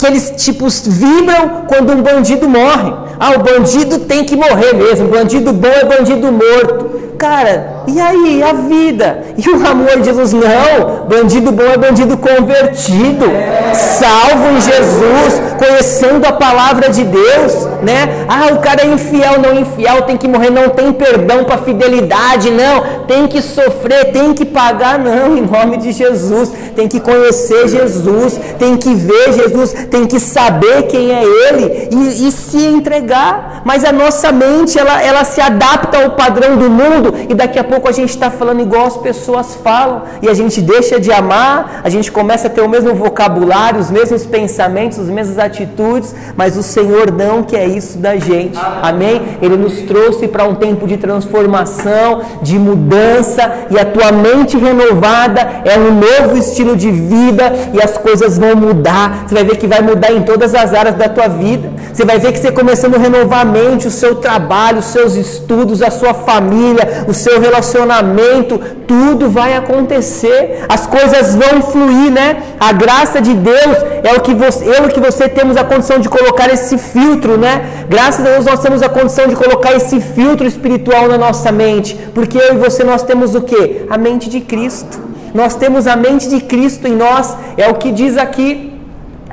que 0.00 0.06
eles 0.06 0.32
tipos 0.36 0.82
vibram 0.86 1.66
quando 1.68 1.92
um 1.92 2.02
bandido 2.02 2.48
morre. 2.48 2.92
Ah, 3.18 3.32
o 3.36 3.42
bandido 3.42 4.00
tem 4.00 4.24
que 4.24 4.34
morrer 4.34 4.72
mesmo. 4.74 5.08
Bandido 5.08 5.52
bom 5.52 5.68
é 5.68 5.84
bandido 5.84 6.32
morto. 6.32 7.09
Cara, 7.20 7.82
e 7.86 8.00
aí 8.00 8.42
a 8.42 8.54
vida? 8.54 9.22
E 9.36 9.46
o 9.50 9.66
amor 9.66 9.98
de 9.98 10.04
Jesus? 10.04 10.32
Não. 10.32 11.06
Bandido 11.06 11.52
bom 11.52 11.64
é 11.64 11.76
bandido 11.76 12.16
convertido, 12.16 13.26
salvo 13.74 14.56
em 14.56 14.60
Jesus, 14.62 15.42
conhecendo 15.58 16.24
a 16.24 16.32
palavra 16.32 16.88
de 16.88 17.04
Deus, 17.04 17.66
né? 17.82 18.24
Ah, 18.26 18.54
o 18.54 18.60
cara 18.60 18.84
é 18.84 18.86
infiel, 18.86 19.38
não 19.38 19.52
infiel, 19.60 20.02
tem 20.02 20.16
que 20.16 20.26
morrer, 20.26 20.48
não 20.48 20.70
tem 20.70 20.94
perdão 20.94 21.44
para 21.44 21.58
fidelidade, 21.58 22.50
não. 22.50 23.04
Tem 23.06 23.26
que 23.26 23.42
sofrer, 23.42 24.12
tem 24.12 24.32
que 24.32 24.46
pagar, 24.46 24.98
não. 24.98 25.36
Em 25.36 25.42
nome 25.42 25.76
de 25.76 25.92
Jesus, 25.92 26.50
tem 26.74 26.88
que 26.88 27.00
conhecer 27.00 27.68
Jesus, 27.68 28.40
tem 28.58 28.78
que 28.78 28.94
ver 28.94 29.34
Jesus, 29.34 29.74
tem 29.90 30.06
que 30.06 30.18
saber 30.18 30.84
quem 30.84 31.12
é 31.12 31.22
Ele 31.22 31.88
e, 31.92 32.28
e 32.28 32.32
se 32.32 32.64
entregar. 32.64 33.60
Mas 33.64 33.84
a 33.84 33.92
nossa 33.92 34.32
mente, 34.32 34.78
ela, 34.78 35.02
ela 35.02 35.24
se 35.24 35.40
adapta 35.40 36.02
ao 36.02 36.12
padrão 36.12 36.56
do 36.56 36.70
mundo 37.10 37.26
e 37.28 37.34
daqui 37.34 37.58
a 37.58 37.64
pouco 37.64 37.88
a 37.88 37.92
gente 37.92 38.10
está 38.10 38.30
falando 38.30 38.60
igual 38.60 38.86
as 38.86 38.96
pessoas 38.96 39.54
falam 39.56 40.02
e 40.22 40.28
a 40.28 40.34
gente 40.34 40.60
deixa 40.60 40.98
de 41.00 41.12
amar, 41.12 41.80
a 41.82 41.88
gente 41.88 42.10
começa 42.10 42.46
a 42.46 42.50
ter 42.50 42.60
o 42.60 42.68
mesmo 42.68 42.94
vocabulário, 42.94 43.80
os 43.80 43.90
mesmos 43.90 44.24
pensamentos, 44.26 44.98
as 44.98 45.08
mesmas 45.08 45.38
atitudes, 45.38 46.14
mas 46.36 46.56
o 46.56 46.62
Senhor 46.62 47.10
não 47.10 47.42
quer 47.42 47.66
isso 47.66 47.98
da 47.98 48.16
gente. 48.16 48.58
Amém? 48.82 49.22
Ele 49.42 49.56
nos 49.56 49.82
trouxe 49.82 50.28
para 50.28 50.44
um 50.44 50.54
tempo 50.54 50.86
de 50.86 50.96
transformação, 50.96 52.22
de 52.42 52.58
mudança 52.58 53.66
e 53.70 53.78
a 53.78 53.84
tua 53.84 54.12
mente 54.12 54.56
renovada 54.56 55.40
é 55.64 55.78
um 55.78 55.92
novo 55.94 56.36
estilo 56.36 56.76
de 56.76 56.90
vida 56.90 57.52
e 57.72 57.82
as 57.82 57.96
coisas 57.96 58.38
vão 58.38 58.54
mudar. 58.56 59.24
Você 59.26 59.34
vai 59.34 59.44
ver 59.44 59.56
que 59.56 59.66
vai 59.66 59.80
mudar 59.80 60.12
em 60.12 60.22
todas 60.22 60.54
as 60.54 60.72
áreas 60.74 60.94
da 60.94 61.08
tua 61.08 61.28
vida. 61.28 61.70
Você 61.92 62.04
vai 62.04 62.18
ver 62.18 62.32
que 62.32 62.38
você 62.38 62.52
começando 62.52 62.94
a 62.94 62.98
renovar 62.98 63.40
a 63.40 63.44
mente, 63.44 63.86
o 63.86 63.90
seu 63.90 64.16
trabalho, 64.16 64.78
os 64.78 64.86
seus 64.86 65.14
estudos, 65.14 65.82
a 65.82 65.90
sua 65.90 66.14
família, 66.14 66.99
o 67.06 67.14
seu 67.14 67.40
relacionamento, 67.40 68.58
tudo 68.86 69.28
vai 69.28 69.54
acontecer. 69.54 70.64
As 70.68 70.86
coisas 70.86 71.34
vão 71.34 71.62
fluir, 71.62 72.10
né? 72.10 72.42
A 72.58 72.72
graça 72.72 73.20
de 73.20 73.34
Deus 73.34 73.76
é 74.02 74.14
o 74.16 74.20
que 74.20 74.34
você, 74.34 74.64
eu 74.64 74.86
e 74.86 74.88
que 74.88 75.00
você 75.00 75.28
temos 75.28 75.56
a 75.56 75.64
condição 75.64 75.98
de 75.98 76.08
colocar 76.08 76.52
esse 76.52 76.76
filtro, 76.78 77.36
né? 77.36 77.86
Graças 77.88 78.24
a 78.24 78.30
Deus 78.30 78.44
nós 78.46 78.60
temos 78.60 78.82
a 78.82 78.88
condição 78.88 79.26
de 79.26 79.36
colocar 79.36 79.72
esse 79.74 80.00
filtro 80.00 80.46
espiritual 80.46 81.08
na 81.08 81.18
nossa 81.18 81.50
mente, 81.50 81.96
porque 82.14 82.38
eu 82.38 82.54
e 82.54 82.58
você 82.58 82.84
nós 82.84 83.02
temos 83.02 83.34
o 83.34 83.42
que? 83.42 83.86
A 83.88 83.98
mente 83.98 84.28
de 84.28 84.40
Cristo. 84.40 84.98
Nós 85.34 85.54
temos 85.54 85.86
a 85.86 85.94
mente 85.94 86.28
de 86.28 86.40
Cristo 86.40 86.88
em 86.88 86.96
nós, 86.96 87.36
é 87.56 87.68
o 87.68 87.74
que 87.74 87.92
diz 87.92 88.16
aqui 88.16 88.72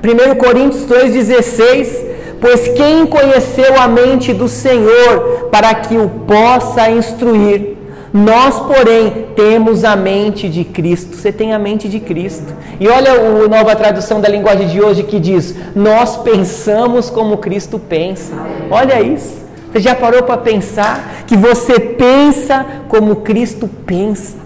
1 0.04 0.36
Coríntios 0.36 0.86
2,16 0.86 2.08
Pois 2.40 2.68
quem 2.70 3.06
conheceu 3.08 3.80
a 3.80 3.88
mente 3.88 4.34
do 4.34 4.48
Senhor 4.48 5.37
para 5.52 5.74
que 5.76 5.98
o 5.98 6.10
possa 6.10 6.90
instruir? 6.90 7.78
Nós, 8.14 8.60
porém, 8.60 9.28
temos 9.36 9.84
a 9.84 9.96
mente 9.96 10.48
de 10.48 10.64
Cristo. 10.64 11.16
Você 11.16 11.32
tem 11.32 11.54
a 11.54 11.60
mente 11.60 11.90
de 11.90 12.00
Cristo. 12.00 12.54
E 12.80 12.88
olha 12.88 13.12
a 13.12 13.48
nova 13.48 13.76
tradução 13.76 14.22
da 14.22 14.30
linguagem 14.30 14.68
de 14.68 14.82
hoje 14.82 15.04
que 15.04 15.20
diz: 15.20 15.56
Nós 15.76 16.18
pensamos 16.18 17.10
como 17.10 17.38
Cristo 17.38 17.78
pensa. 17.78 18.34
Olha 18.72 19.02
isso. 19.02 19.46
Você 19.72 19.82
já 19.82 19.94
parou 19.94 20.24
para 20.24 20.38
pensar 20.38 21.24
que 21.28 21.36
você 21.36 21.80
pensa 21.80 22.66
como 22.88 23.18
Cristo 23.18 23.70
pensa? 23.86 24.38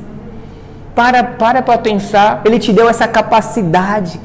Para 0.95 1.23
para 1.23 1.61
para 1.61 1.77
pensar. 1.77 2.41
Ele 2.43 2.57
te 2.57 2.73
deu 2.73 2.89
essa 2.89 3.07
capacidade 3.07 4.19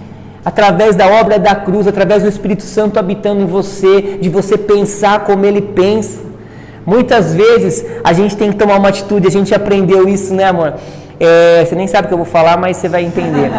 através 0.44 0.96
da 0.96 1.08
obra 1.08 1.38
da 1.38 1.54
cruz, 1.54 1.86
através 1.86 2.22
do 2.22 2.28
Espírito 2.28 2.62
Santo 2.62 2.98
habitando 2.98 3.42
em 3.42 3.46
você, 3.46 4.18
de 4.20 4.28
você 4.28 4.56
pensar 4.56 5.24
como 5.24 5.44
ele 5.44 5.60
pensa. 5.60 6.20
Muitas 6.86 7.34
vezes 7.34 7.84
a 8.04 8.12
gente 8.12 8.36
tem 8.36 8.52
que 8.52 8.56
tomar 8.56 8.76
uma 8.78 8.88
atitude, 8.88 9.26
a 9.26 9.30
gente 9.30 9.52
aprendeu 9.52 10.08
isso, 10.08 10.32
né, 10.32 10.44
amor? 10.44 10.74
É, 11.18 11.64
você 11.64 11.74
nem 11.74 11.88
sabe 11.88 12.06
o 12.06 12.08
que 12.08 12.14
eu 12.14 12.18
vou 12.18 12.26
falar, 12.26 12.56
mas 12.56 12.76
você 12.76 12.88
vai 12.88 13.04
entender. 13.04 13.50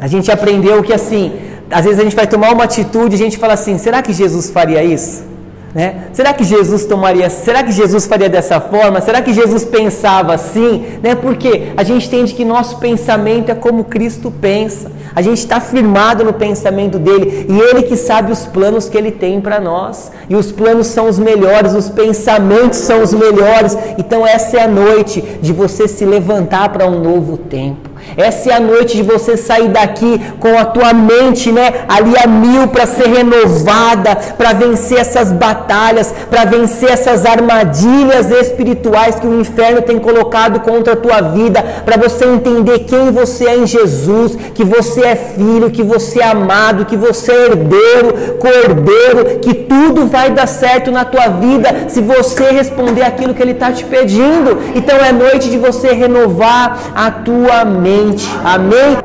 A 0.00 0.06
gente 0.06 0.30
aprendeu 0.30 0.82
que 0.82 0.92
assim, 0.92 1.32
às 1.70 1.84
vezes 1.84 2.00
a 2.00 2.04
gente 2.04 2.16
vai 2.16 2.26
tomar 2.26 2.52
uma 2.52 2.64
atitude 2.64 3.14
e 3.14 3.16
a 3.16 3.18
gente 3.18 3.36
fala 3.36 3.52
assim: 3.52 3.76
será 3.76 4.00
que 4.00 4.12
Jesus 4.12 4.50
faria 4.50 4.82
isso? 4.82 5.24
Né? 5.74 6.08
Será 6.12 6.32
que 6.32 6.44
Jesus 6.44 6.86
tomaria? 6.86 7.28
Será 7.28 7.62
que 7.62 7.72
Jesus 7.72 8.06
faria 8.06 8.28
dessa 8.28 8.58
forma? 8.60 9.00
Será 9.00 9.20
que 9.20 9.34
Jesus 9.34 9.64
pensava 9.64 10.34
assim? 10.34 10.98
Né? 11.02 11.14
Porque 11.14 11.72
a 11.76 11.82
gente 11.82 12.06
entende 12.06 12.34
que 12.34 12.44
nosso 12.44 12.78
pensamento 12.78 13.50
é 13.50 13.54
como 13.54 13.84
Cristo 13.84 14.32
pensa. 14.40 14.90
A 15.14 15.20
gente 15.20 15.38
está 15.38 15.60
firmado 15.60 16.24
no 16.24 16.32
pensamento 16.32 16.98
dele 16.98 17.46
e 17.48 17.60
ele 17.60 17.82
que 17.82 17.96
sabe 17.96 18.32
os 18.32 18.46
planos 18.46 18.88
que 18.88 18.96
ele 18.96 19.10
tem 19.10 19.40
para 19.40 19.60
nós. 19.60 20.10
E 20.28 20.34
os 20.34 20.50
planos 20.50 20.86
são 20.86 21.08
os 21.08 21.18
melhores, 21.18 21.74
os 21.74 21.88
pensamentos 21.88 22.78
são 22.78 23.02
os 23.02 23.12
melhores. 23.12 23.76
Então 23.98 24.26
essa 24.26 24.56
é 24.56 24.62
a 24.62 24.68
noite 24.68 25.20
de 25.40 25.52
você 25.52 25.86
se 25.86 26.04
levantar 26.04 26.70
para 26.70 26.86
um 26.86 27.00
novo 27.00 27.36
tempo. 27.36 27.87
Essa 28.16 28.50
é 28.50 28.54
a 28.54 28.60
noite 28.60 28.96
de 28.96 29.02
você 29.02 29.36
sair 29.36 29.68
daqui 29.68 30.20
com 30.40 30.58
a 30.58 30.64
tua 30.64 30.92
mente, 30.92 31.52
né, 31.52 31.84
ali 31.88 32.14
a 32.16 32.26
mil 32.26 32.68
para 32.68 32.86
ser 32.86 33.08
renovada, 33.08 34.16
para 34.36 34.52
vencer 34.52 34.98
essas 34.98 35.32
batalhas, 35.32 36.14
para 36.30 36.44
vencer 36.44 36.90
essas 36.90 37.24
armadilhas 37.24 38.30
espirituais 38.30 39.16
que 39.16 39.26
o 39.26 39.40
inferno 39.40 39.82
tem 39.82 39.98
colocado 39.98 40.60
contra 40.60 40.94
a 40.94 40.96
tua 40.96 41.20
vida, 41.20 41.62
para 41.84 41.96
você 41.96 42.24
entender 42.24 42.80
quem 42.80 43.10
você 43.10 43.46
é 43.46 43.56
em 43.56 43.66
Jesus, 43.66 44.36
que 44.54 44.64
você 44.64 45.04
é 45.04 45.16
filho, 45.16 45.70
que 45.70 45.82
você 45.82 46.20
é 46.20 46.26
amado, 46.26 46.86
que 46.86 46.96
você 46.96 47.32
é 47.32 47.46
herdeiro, 47.46 48.36
cordeiro, 48.38 49.38
que 49.40 49.54
tudo 49.54 50.06
vai 50.06 50.30
dar 50.30 50.46
certo 50.46 50.90
na 50.90 51.04
tua 51.04 51.28
vida 51.28 51.68
se 51.88 52.00
você 52.00 52.50
responder 52.50 53.02
aquilo 53.02 53.34
que 53.34 53.42
ele 53.42 53.52
está 53.52 53.72
te 53.72 53.84
pedindo. 53.84 54.58
Então 54.74 54.96
é 54.96 55.12
noite 55.12 55.50
de 55.50 55.58
você 55.58 55.92
renovar 55.92 56.78
a 56.94 57.10
tua 57.10 57.64
mente 57.64 57.97
Amém? 58.44 58.98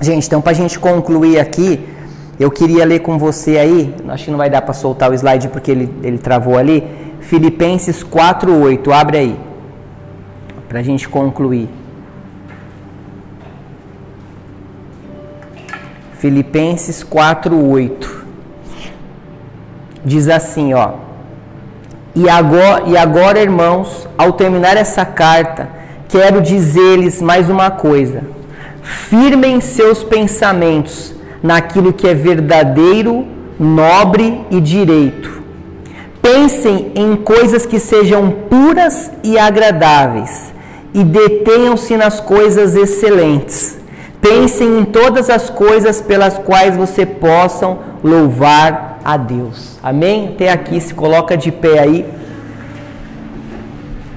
Gente, 0.00 0.26
então 0.26 0.40
para 0.40 0.52
a 0.52 0.54
gente 0.54 0.78
concluir 0.78 1.38
aqui, 1.38 1.80
eu 2.38 2.50
queria 2.50 2.84
ler 2.84 3.00
com 3.00 3.18
você 3.18 3.56
aí, 3.56 3.94
acho 4.08 4.24
que 4.24 4.30
não 4.30 4.38
vai 4.38 4.50
dar 4.50 4.62
para 4.62 4.74
soltar 4.74 5.10
o 5.10 5.14
slide 5.14 5.48
porque 5.48 5.70
ele, 5.70 5.94
ele 6.02 6.18
travou 6.18 6.58
ali, 6.58 6.86
Filipenses 7.20 8.04
4,8, 8.04 8.92
abre 8.92 9.18
aí, 9.18 9.40
para 10.68 10.80
a 10.80 10.82
gente 10.82 11.08
concluir. 11.08 11.68
Filipenses 16.18 17.04
4:8. 17.04 18.24
Diz 20.04 20.28
assim, 20.28 20.74
ó: 20.74 20.94
E 22.14 22.28
agora, 22.28 22.84
e 22.86 22.96
agora, 22.96 23.38
irmãos, 23.40 24.08
ao 24.16 24.32
terminar 24.32 24.76
essa 24.76 25.04
carta, 25.04 25.68
quero 26.14 26.40
dizer-lhes 26.40 27.20
mais 27.20 27.50
uma 27.50 27.72
coisa. 27.72 28.22
Firmem 28.82 29.60
seus 29.60 30.04
pensamentos 30.04 31.12
naquilo 31.42 31.92
que 31.92 32.06
é 32.06 32.14
verdadeiro, 32.14 33.26
nobre 33.58 34.40
e 34.48 34.60
direito. 34.60 35.42
Pensem 36.22 36.92
em 36.94 37.16
coisas 37.16 37.66
que 37.66 37.80
sejam 37.80 38.30
puras 38.48 39.10
e 39.24 39.36
agradáveis, 39.36 40.54
e 40.94 41.02
detenham-se 41.02 41.96
nas 41.96 42.20
coisas 42.20 42.76
excelentes 42.76 43.78
Pensem 44.24 44.78
em 44.78 44.84
todas 44.86 45.28
as 45.28 45.50
coisas 45.50 46.00
pelas 46.00 46.38
quais 46.38 46.74
você 46.74 47.04
possam 47.04 47.80
louvar 48.02 48.98
a 49.04 49.18
Deus. 49.18 49.78
Amém? 49.82 50.30
Até 50.32 50.50
aqui 50.50 50.80
se 50.80 50.94
coloca 50.94 51.36
de 51.36 51.52
pé 51.52 51.78
aí. 51.78 52.06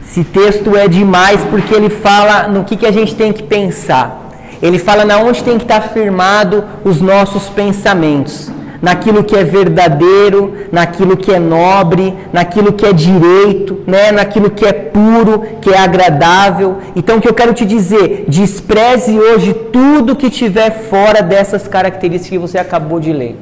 Esse 0.09 0.23
texto 0.23 0.75
é 0.75 0.87
demais 0.87 1.43
porque 1.49 1.73
ele 1.73 1.89
fala 1.89 2.47
no 2.47 2.63
que, 2.63 2.77
que 2.77 2.85
a 2.85 2.91
gente 2.91 3.13
tem 3.15 3.33
que 3.33 3.43
pensar. 3.43 4.31
Ele 4.61 4.79
fala 4.79 5.05
na 5.05 5.19
onde 5.19 5.43
tem 5.43 5.57
que 5.57 5.65
estar 5.65 5.81
firmado 5.81 6.63
os 6.83 6.99
nossos 7.01 7.49
pensamentos 7.49 8.51
naquilo 8.81 9.23
que 9.23 9.35
é 9.35 9.43
verdadeiro, 9.43 10.53
naquilo 10.71 11.17
que 11.17 11.31
é 11.31 11.39
nobre, 11.39 12.15
naquilo 12.31 12.73
que 12.73 12.85
é 12.85 12.93
direito, 12.93 13.79
né? 13.87 14.11
naquilo 14.11 14.49
que 14.49 14.65
é 14.65 14.73
puro, 14.73 15.41
que 15.61 15.69
é 15.69 15.77
agradável. 15.77 16.77
Então, 16.95 17.17
o 17.17 17.21
que 17.21 17.27
eu 17.27 17.33
quero 17.33 17.53
te 17.53 17.65
dizer, 17.65 18.25
despreze 18.27 19.17
hoje 19.19 19.53
tudo 19.53 20.15
que 20.15 20.29
tiver 20.29 20.71
fora 20.89 21.21
dessas 21.21 21.67
características 21.67 22.29
que 22.29 22.37
você 22.37 22.57
acabou 22.57 22.99
de 22.99 23.11
ler. 23.11 23.35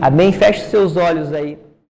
Amém? 0.00 0.32
Feche 0.32 0.64
seus 0.70 0.96
olhos 0.96 1.32
aí. 1.32 1.58